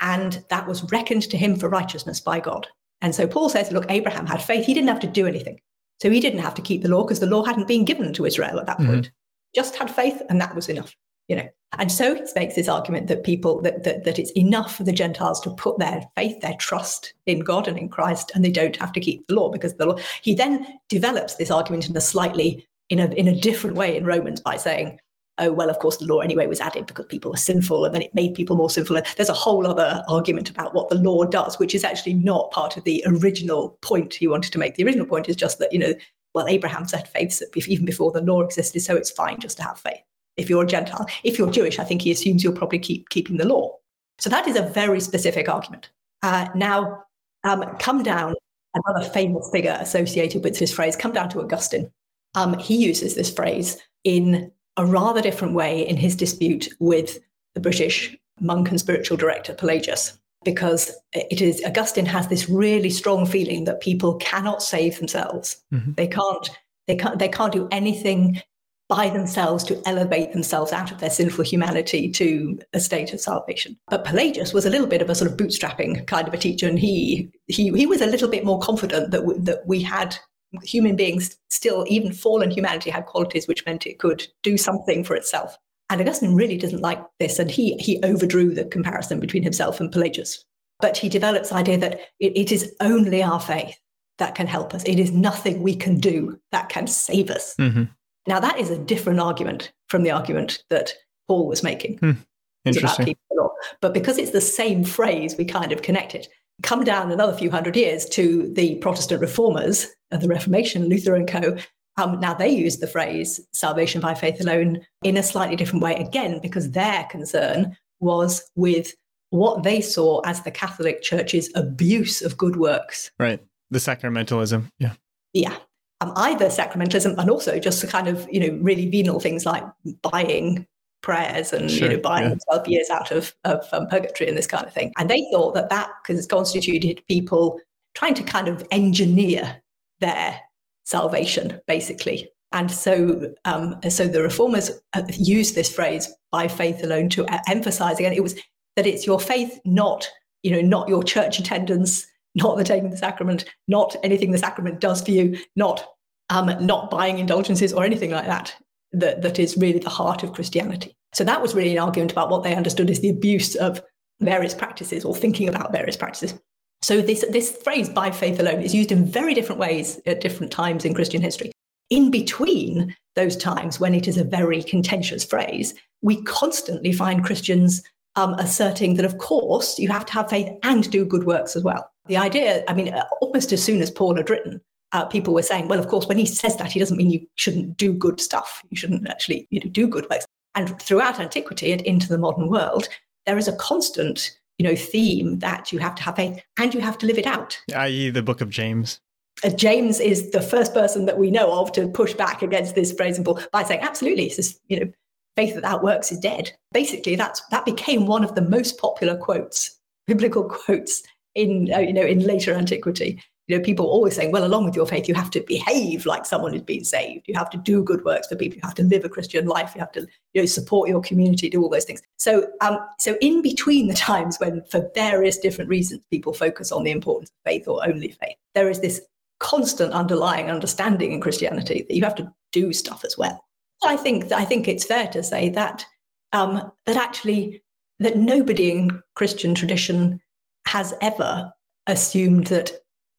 [0.00, 2.66] and that was reckoned to him for righteousness by God.
[3.00, 4.66] And so Paul says, look, Abraham had faith.
[4.66, 5.58] He didn't have to do anything.
[6.00, 8.24] So he didn't have to keep the law because the law hadn't been given to
[8.24, 8.86] Israel at that Mhm.
[8.86, 9.10] point.
[9.54, 10.96] Just had faith, and that was enough.
[11.28, 11.48] You know,
[11.78, 14.92] and so he makes this argument that people that, that that it's enough for the
[14.92, 18.74] Gentiles to put their faith, their trust in God and in Christ, and they don't
[18.76, 19.96] have to keep the law because the law.
[20.22, 24.04] He then develops this argument in a slightly in a in a different way in
[24.04, 24.98] Romans by saying,
[25.40, 28.02] oh well, of course the law anyway was added because people were sinful, and then
[28.02, 28.96] it made people more sinful.
[28.96, 32.50] And there's a whole other argument about what the law does, which is actually not
[32.52, 34.76] part of the original point he wanted to make.
[34.76, 35.94] The original point is just that you know,
[36.34, 39.78] well, Abraham had faith even before the law existed, so it's fine just to have
[39.78, 40.00] faith
[40.36, 41.06] if you're a Gentile.
[41.22, 43.76] If you're Jewish, I think he assumes you'll probably keep keeping the law.
[44.18, 45.90] So that is a very specific argument.
[46.22, 47.04] Uh, now,
[47.44, 48.34] um, come down,
[48.74, 51.90] another famous figure associated with this phrase, come down to Augustine.
[52.34, 57.18] Um, he uses this phrase in a rather different way in his dispute with
[57.54, 63.26] the British monk and spiritual director Pelagius, because it is Augustine has this really strong
[63.26, 65.60] feeling that people cannot save themselves.
[65.72, 65.96] Mhm.
[65.96, 66.50] They can't.
[66.86, 67.18] They can't.
[67.18, 68.40] They can't do anything
[68.88, 73.78] by themselves to elevate themselves out of their sinful humanity to a state of salvation.
[73.88, 76.66] But Pelagius was a little bit of a sort of bootstrapping kind of a teacher,
[76.66, 80.16] and he he he was a little bit more confident that w- that we had
[80.62, 85.14] human beings still even fallen humanity had qualities which meant it could do something for
[85.14, 85.56] itself.
[85.90, 89.90] And Augustine really doesn't like this, and he he overdrew the comparison between himself and
[89.90, 90.44] Pelagius.
[90.80, 93.76] But he develops the idea that it, it is only our faith
[94.18, 94.84] that can help us.
[94.84, 97.54] It is nothing we can do that can save us.
[97.58, 97.90] Mhm.
[98.26, 100.92] Now, that is a different argument from the argument that
[101.26, 102.16] Paul was making about
[102.64, 103.06] Interesting.
[103.06, 103.50] keeping the law.
[103.80, 106.28] But because it's the same phrase, we kind of connect it.
[106.62, 111.28] Come down another few hundred years to the Protestant reformers of the Reformation, Luther and
[111.28, 111.56] co.
[111.96, 115.94] Um, now they use the phrase salvation by faith alone in a slightly different way,
[115.94, 118.94] again, because their concern was with
[119.30, 123.10] what they saw as the Catholic Church's abuse of good works.
[123.18, 123.40] Right.
[123.70, 124.70] The sacramentalism.
[124.78, 124.94] Yeah.
[125.32, 125.56] Yeah.
[126.00, 129.62] Um, either sacramentalism and also just the kind of, you know, really venal things like
[130.02, 130.66] buying
[131.02, 132.36] prayers and, Sure, you know, buying yeah.
[132.50, 134.92] 12 years out of, of um, purgatory and this kind of thing.
[134.98, 135.90] And they thought that that
[136.28, 137.60] constituted people
[137.94, 139.62] trying to kind of engineer
[140.00, 140.40] their
[140.84, 142.28] salvation, basically.
[142.52, 147.38] And so, um, so the reformers uh, used this phrase "by faith alone" to uh,
[147.48, 148.34] emphasize again it was
[148.74, 150.08] that it's your faith, not
[150.42, 154.38] you know, not your church attendance, not the taking of the sacrament, not anything the
[154.38, 155.86] sacrament does for you, not
[156.30, 158.54] um, not buying indulgences or anything like that.
[158.92, 160.96] That that is really the heart of Christianity.
[161.12, 163.82] So that was really an argument about what they understood as the abuse of
[164.20, 166.38] various practices or thinking about various practices.
[166.82, 170.52] So this this phrase "by faith alone" is used in very different ways at different
[170.52, 171.52] times in Christian history.
[171.90, 177.82] In between those times when it is a very contentious phrase, we constantly find Christians
[178.16, 181.62] um, asserting that, of course, you have to have faith and do good works as
[181.62, 181.90] well.
[182.06, 184.60] The idea, I mean, uh, almost as soon as Paul had written,
[184.92, 187.26] uh, people were saying, well, of course, when he says that, he doesn't mean you
[187.36, 188.62] shouldn't do good stuff.
[188.70, 190.26] You shouldn't actually you know, do good works.
[190.54, 192.88] And throughout antiquity and into the modern world,
[193.26, 196.80] there is a constant you know, theme that you have to have faith and you
[196.80, 197.58] have to live it out.
[197.74, 199.00] I.e., the book of James.
[199.42, 202.92] Uh, James is the first person that we know of to push back against this
[202.92, 204.92] phrase and Paul by saying, absolutely, this is, you know,
[205.34, 206.52] faith without works is dead.
[206.72, 211.02] Basically, that's that became one of the most popular quotes, biblical quotes
[211.34, 213.22] in uh, you know in later antiquity.
[213.50, 216.24] You know, people always saying, well, along with your faith, you have to behave like
[216.24, 217.26] someone who's been saved.
[217.26, 218.58] You have to do good works for people.
[218.58, 219.72] You have to live a Christian life.
[219.74, 222.00] You have to, you know, support your community, do all those things.
[222.16, 226.84] So, um, so in between the times when, for various different reasons, people focus on
[226.84, 229.00] the importance of faith or only faith, there is this
[229.40, 233.44] constant underlying understanding in Christianity that you have to do stuff as well.
[233.82, 235.84] I think I think it's fair to say that
[236.32, 237.64] um, that actually
[237.98, 240.20] that nobody in Christian tradition
[240.68, 241.52] has ever
[241.88, 242.70] assumed that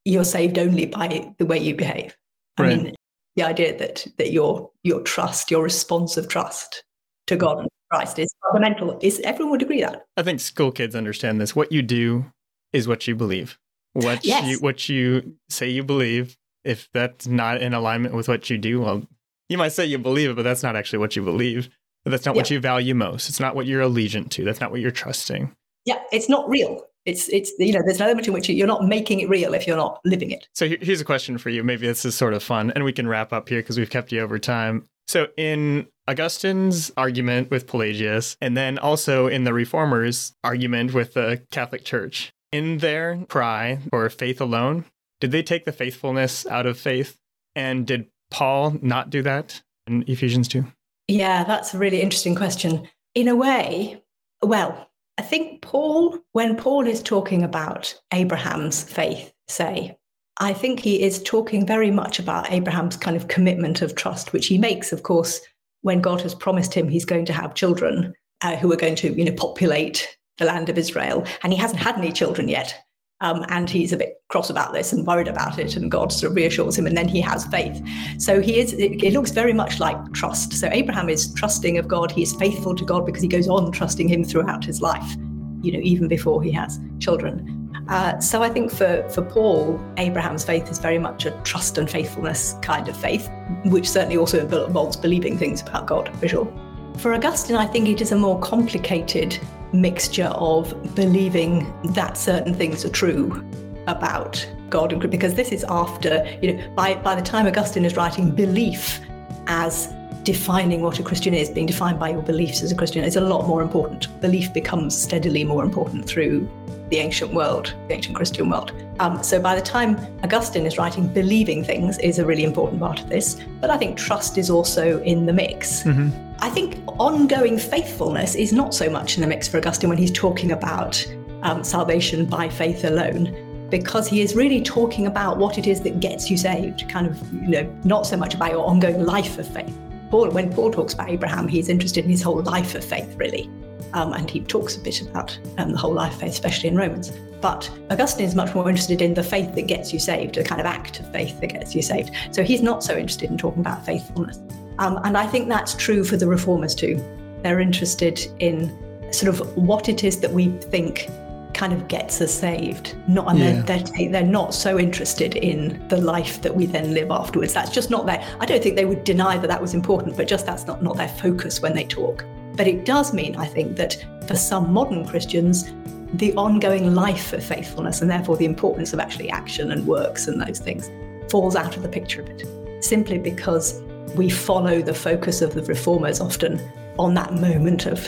[0.06, 2.16] you're saved only by the way you behave.
[2.58, 2.96] I mean,
[3.36, 6.84] the idea that that your your trust, your responsive trust
[7.28, 8.98] to God and Christ is fundamental.
[9.02, 10.06] Is everyone would agree that?
[10.18, 11.56] I think school kids understand this.
[11.56, 12.26] What you do
[12.74, 13.58] is what you believe.
[13.94, 14.48] What Yes.
[14.48, 16.38] you what you say you believe.
[16.64, 19.04] If that's not in alignment with what you do, well,
[19.50, 21.70] you might say you believe it, but that's not actually what you believe.
[22.06, 23.30] But that's not what you value most.
[23.30, 24.44] It's not what you're allegiant to.
[24.44, 25.56] That's not what you're trusting.
[25.86, 26.86] Yeah, it's not real.
[27.06, 29.66] It's it's you know there's an element in which you're not making it real if
[29.66, 30.48] you're not living it.
[30.54, 31.64] So here's a question for you.
[31.64, 34.12] Maybe this is sort of fun, and we can wrap up here because we've kept
[34.12, 34.88] you over time.
[35.08, 41.42] So in Augustine's argument with Pelagius, and then also in the Reformers' argument with the
[41.52, 44.86] Catholic Church, in their cry for faith alone,
[45.20, 47.18] did they take the faithfulness out of faith?
[47.56, 50.66] And did Paul not do that in Ephesians 2?
[51.08, 52.88] Yeah, that's a really interesting question.
[53.14, 54.02] In a way,
[54.42, 54.90] well,
[55.22, 59.96] I think Paul, when Paul is talking about Abraham's faith, say,
[60.40, 64.48] I think he is talking very much about Abraham's kind of commitment of trust, which
[64.48, 65.40] he makes, of course,
[65.82, 69.14] when God has promised him he's going to have children uh, who are going to,
[69.14, 71.24] you know, populate the land of Israel.
[71.44, 72.74] And he hasn't had any children yet.
[73.22, 76.32] Um, and he's a bit cross about this and worried about it, and God sort
[76.32, 77.82] of reassures him, and then he has faith.
[78.18, 78.74] So he is.
[78.74, 80.54] It, it, looks very much like trust.
[80.54, 82.12] So Abraham is trusting of God.
[82.12, 85.16] He is faithful to God because he goes on trusting Him throughout his life.
[85.62, 87.58] You know, even before he has children.
[87.88, 91.90] Uh, so I think for for Paul, Abraham's faith is very much a trust and
[91.90, 93.30] faithfulness kind of faith,
[93.66, 96.52] which certainly also involves believing things about God for sure.
[96.98, 99.40] For Augustine, I think it is a more complicated
[99.74, 103.44] mixture of believing that certain things are true
[103.88, 107.96] about God and because this is after, you know, by, by the time Augustine is
[107.96, 109.00] writing belief
[109.48, 109.94] as
[110.24, 113.22] defining what a Christian is, being defined by your beliefs as a Christian, is a
[113.22, 114.22] lot more important.
[114.22, 116.50] Belief becomes steadily more important through
[116.92, 118.74] the ancient world, the ancient Christian world.
[119.00, 123.00] Um, so by the time Augustine is writing, believing things is a really important part
[123.00, 123.42] of this.
[123.60, 125.84] But I think trust is also in the mix.
[125.84, 126.10] Mm-hmm.
[126.40, 130.12] I think ongoing faithfulness is not so much in the mix for Augustine when he's
[130.12, 131.04] talking about
[131.44, 136.00] um, salvation by faith alone, because he is really talking about what it is that
[136.02, 139.48] gets you saved, kind of, you know, not so much about your ongoing life of
[139.48, 139.76] faith.
[140.10, 143.50] Paul, when Paul talks about Abraham, he's interested in his whole life of faith, really.
[143.94, 147.12] Um, and he talks a bit about um, the whole life faith, especially in Romans.
[147.42, 150.62] But Augustine is much more interested in the faith that gets you saved, the kind
[150.62, 152.12] of act of faith that gets you saved.
[152.32, 154.40] So he's not so interested in talking about faithfulness.
[154.78, 157.04] Um, and I think that's true for the reformers too.
[157.42, 158.72] They're interested in
[159.12, 161.10] sort of what it is that we think
[161.54, 162.96] kind of gets us saved.
[163.08, 163.62] Not, and yeah.
[163.64, 167.54] they're, they're, they're not so interested in the life that we then live afterwards.
[167.54, 170.28] That's just not their, I don't think they would deny that that was important, but
[170.28, 172.24] just that's not, not their focus when they talk.
[172.56, 175.72] But it does mean, I think, that for some modern Christians,
[176.14, 180.42] the ongoing life of faithfulness and therefore the importance of actually action and works and
[180.42, 180.92] those things
[181.32, 183.82] falls out of the picture a bit, simply because
[184.16, 186.60] we follow the focus of the reformers often
[187.00, 188.08] on that moment of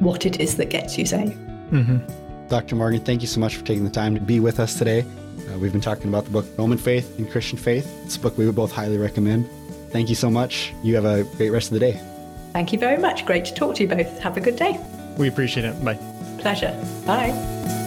[0.00, 1.36] what it is that gets you saved.
[1.70, 2.48] Mm-hmm.
[2.48, 2.74] Dr.
[2.74, 5.00] Morgan, thank you so much for taking the time to be with us today.
[5.00, 7.88] Uh, we've been talking about the book Roman Faith and Christian Faith.
[8.04, 9.48] It's a book we would both highly recommend.
[9.90, 10.72] Thank you so much.
[10.82, 12.13] You have a great rest of the day.
[12.54, 13.26] Thank you very much.
[13.26, 14.20] Great to talk to you both.
[14.20, 14.78] Have a good day.
[15.18, 15.84] We appreciate it.
[15.84, 15.98] Bye.
[16.38, 16.72] Pleasure.
[17.04, 17.83] Bye.